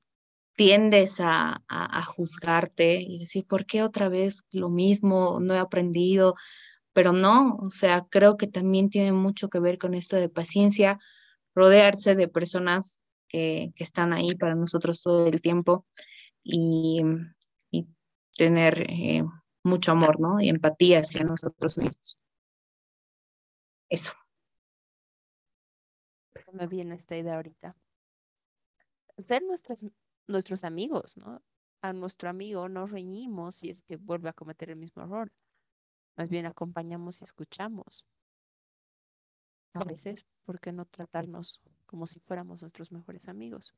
tiendes 0.56 1.18
a, 1.20 1.62
juzgarte 2.06 3.02
y 3.02 3.20
decir, 3.20 3.46
¿por 3.46 3.66
qué 3.66 3.84
otra 3.84 4.10
vez 4.10 4.44
lo 4.52 4.70
mismo? 4.70 5.40
No 5.42 5.54
he 5.54 5.60
aprendido, 5.60 6.36
pero 6.94 7.12
no, 7.14 7.58
o 7.58 7.70
sea, 7.70 8.06
creo 8.10 8.38
que 8.38 8.48
también 8.48 8.90
tiene 8.90 9.12
mucho 9.12 9.50
que 9.50 9.60
ver 9.60 9.78
con 9.78 9.94
esto 9.94 10.16
de 10.16 10.30
paciencia, 10.30 11.00
rodearse 11.54 12.16
de 12.16 12.28
personas 12.28 13.00
que, 13.28 13.74
están 13.78 14.14
ahí 14.14 14.36
para 14.36 14.56
nosotros 14.56 15.02
todo 15.02 15.28
el 15.28 15.42
tiempo 15.42 15.86
y, 16.44 17.02
tener 18.38 18.86
eh, 18.90 19.24
mucho 19.64 19.94
amor, 19.94 20.20
¿no? 20.20 20.42
Y 20.42 20.50
empatía 20.50 21.00
hacia 21.00 21.24
nosotros 21.24 21.78
mismos. 21.78 22.20
Eso. 23.90 24.12
Me 26.52 26.68
viene 26.68 26.96
esta 26.96 27.16
idea 27.16 27.36
ahorita. 27.36 27.76
Ser 29.18 29.44
nuestras 29.44 29.84
nuestros 30.28 30.64
amigos, 30.64 31.18
¿no? 31.18 31.42
A 31.82 31.94
nuestro 31.94 32.30
amigo 32.30 32.68
no 32.70 32.88
reñimos 32.88 33.56
si 33.56 33.70
es 33.70 33.82
que 33.82 33.98
vuelve 33.98 34.30
a 34.30 34.34
cometer 34.34 34.70
el 34.70 34.78
mismo 34.78 35.04
error. 35.04 35.32
Más 36.18 36.30
bien 36.30 36.46
acompañamos 36.46 37.22
y 37.22 37.26
escuchamos. 37.26 38.06
A 39.74 39.84
veces, 39.84 40.26
¿por 40.46 40.60
qué 40.60 40.72
no 40.72 40.86
tratarnos 40.86 41.62
como 41.86 42.08
si 42.08 42.20
fuéramos 42.22 42.62
nuestros 42.62 42.92
mejores 42.92 43.28
amigos? 43.28 43.74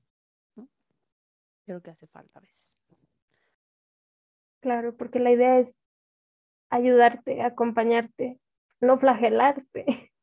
Creo 1.66 1.82
que 1.82 1.90
hace 1.90 2.08
falta 2.08 2.40
a 2.40 2.42
veces. 2.42 2.78
Claro, 4.62 4.96
porque 4.96 5.20
la 5.20 5.32
idea 5.32 5.60
es 5.60 5.76
ayudarte, 6.70 7.42
acompañarte, 7.42 8.40
no 8.80 8.98
flagelarte. 9.00 9.86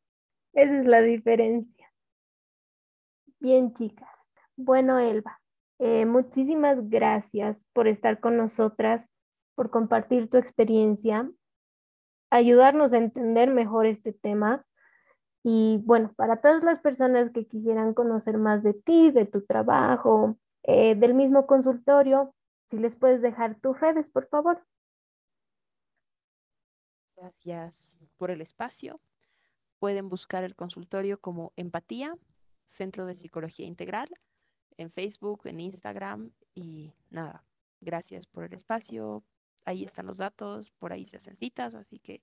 Esa 0.53 0.81
es 0.81 0.87
la 0.87 1.03
diferencia. 1.03 1.93
Bien, 3.41 3.75
chicas. 3.75 4.27
Bueno, 4.57 4.99
Elba, 4.99 5.41
eh, 5.79 6.07
muchísimas 6.07 6.89
gracias 6.89 7.65
por 7.73 7.89
estar 7.89 8.21
con 8.21 8.37
nosotras, 8.37 9.09
por 9.55 9.71
compartir 9.71 10.29
tu 10.29 10.37
experiencia, 10.37 11.31
ayudarnos 12.31 12.93
a 12.93 12.99
entender 12.99 13.51
mejor 13.51 13.87
este 13.87 14.13
tema. 14.13 14.65
Y 15.43 15.83
bueno, 15.85 16.13
para 16.17 16.41
todas 16.41 16.63
las 16.63 16.81
personas 16.81 17.31
que 17.31 17.47
quisieran 17.47 17.93
conocer 17.93 18.39
más 18.39 18.63
de 18.63 18.75
ti, 18.75 19.11
de 19.11 19.27
tu 19.27 19.45
trabajo, 19.45 20.39
eh, 20.63 20.95
del 20.95 21.15
mismo 21.15 21.47
consultorio, 21.47 22.35
si 22.71 22.79
les 22.79 22.97
puedes 22.97 23.21
dejar 23.21 23.61
tus 23.61 23.79
redes, 23.79 24.11
por 24.11 24.27
favor. 24.29 24.65
Gracias 27.17 27.97
por 28.17 28.31
el 28.31 28.41
espacio. 28.41 29.01
Pueden 29.79 30.09
buscar 30.09 30.45
el 30.45 30.57
consultorio 30.57 31.21
como 31.21 31.53
Empatía, 31.57 32.17
Centro 32.67 33.07
de 33.07 33.15
Psicología 33.15 33.67
Integral 33.67 34.09
en 34.77 34.91
Facebook, 34.91 35.43
en 35.45 35.61
Instagram 35.61 36.31
y 36.55 36.93
nada, 37.11 37.45
gracias 37.81 38.27
por 38.27 38.45
el 38.45 38.53
espacio. 38.53 39.25
Ahí 39.65 39.85
están 39.85 40.07
los 40.07 40.19
datos, 40.19 40.71
por 40.79 40.93
ahí 40.93 41.05
se 41.05 41.17
hacen 41.17 41.37
citas, 41.37 41.75
así 41.75 41.99
que 41.99 42.23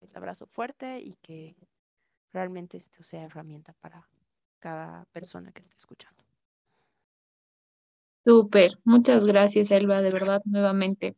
un 0.00 0.10
abrazo 0.14 0.46
fuerte 0.46 1.00
y 1.00 1.16
que 1.22 1.56
realmente 2.32 2.76
esto 2.76 3.02
sea 3.02 3.24
herramienta 3.24 3.72
para 3.74 4.08
cada 4.58 5.04
persona 5.06 5.52
que 5.52 5.60
esté 5.60 5.76
escuchando. 5.76 6.24
Súper, 8.24 8.78
muchas 8.84 9.26
gracias 9.26 9.70
Elba, 9.72 10.00
de 10.00 10.10
verdad, 10.10 10.42
nuevamente 10.44 11.16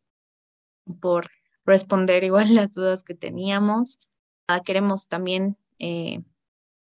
por 0.99 1.29
responder 1.63 2.23
igual 2.23 2.55
las 2.55 2.73
dudas 2.73 3.03
que 3.03 3.13
teníamos. 3.13 3.99
Ah, 4.47 4.61
queremos 4.61 5.07
también 5.07 5.57
eh, 5.79 6.23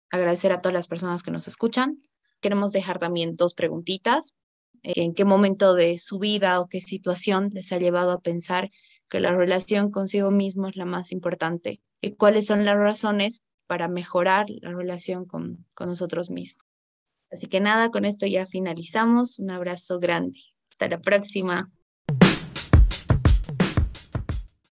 agradecer 0.09 0.51
a 0.51 0.61
todas 0.61 0.73
las 0.73 0.87
personas 0.87 1.21
que 1.21 1.31
nos 1.31 1.47
escuchan 1.47 2.01
queremos 2.39 2.71
dejar 2.71 2.99
también 2.99 3.35
dos 3.35 3.53
preguntitas. 3.53 4.35
Eh, 4.83 4.93
¿En 4.97 5.13
qué 5.13 5.25
momento 5.25 5.75
de 5.75 5.97
su 5.99 6.19
vida 6.19 6.59
o 6.59 6.67
qué 6.67 6.81
situación 6.81 7.49
les 7.53 7.71
ha 7.71 7.77
llevado 7.77 8.11
a 8.11 8.21
pensar 8.21 8.69
que 9.09 9.19
la 9.19 9.35
relación 9.35 9.91
consigo 9.91 10.31
mismo 10.31 10.67
es 10.67 10.75
la 10.75 10.85
más 10.85 11.11
importante? 11.11 11.81
¿Y 12.01 12.11
cuáles 12.11 12.45
son 12.45 12.65
las 12.65 12.77
razones 12.77 13.41
para 13.67 13.87
mejorar 13.87 14.47
la 14.61 14.71
relación 14.71 15.25
con, 15.25 15.65
con 15.73 15.89
nosotros 15.89 16.29
mismos? 16.29 16.65
Así 17.31 17.47
que 17.47 17.59
nada, 17.59 17.91
con 17.91 18.05
esto 18.05 18.25
ya 18.25 18.45
finalizamos. 18.45 19.39
Un 19.39 19.51
abrazo 19.51 19.99
grande. 19.99 20.39
Hasta 20.69 20.87
la 20.89 20.99
próxima. 20.99 21.71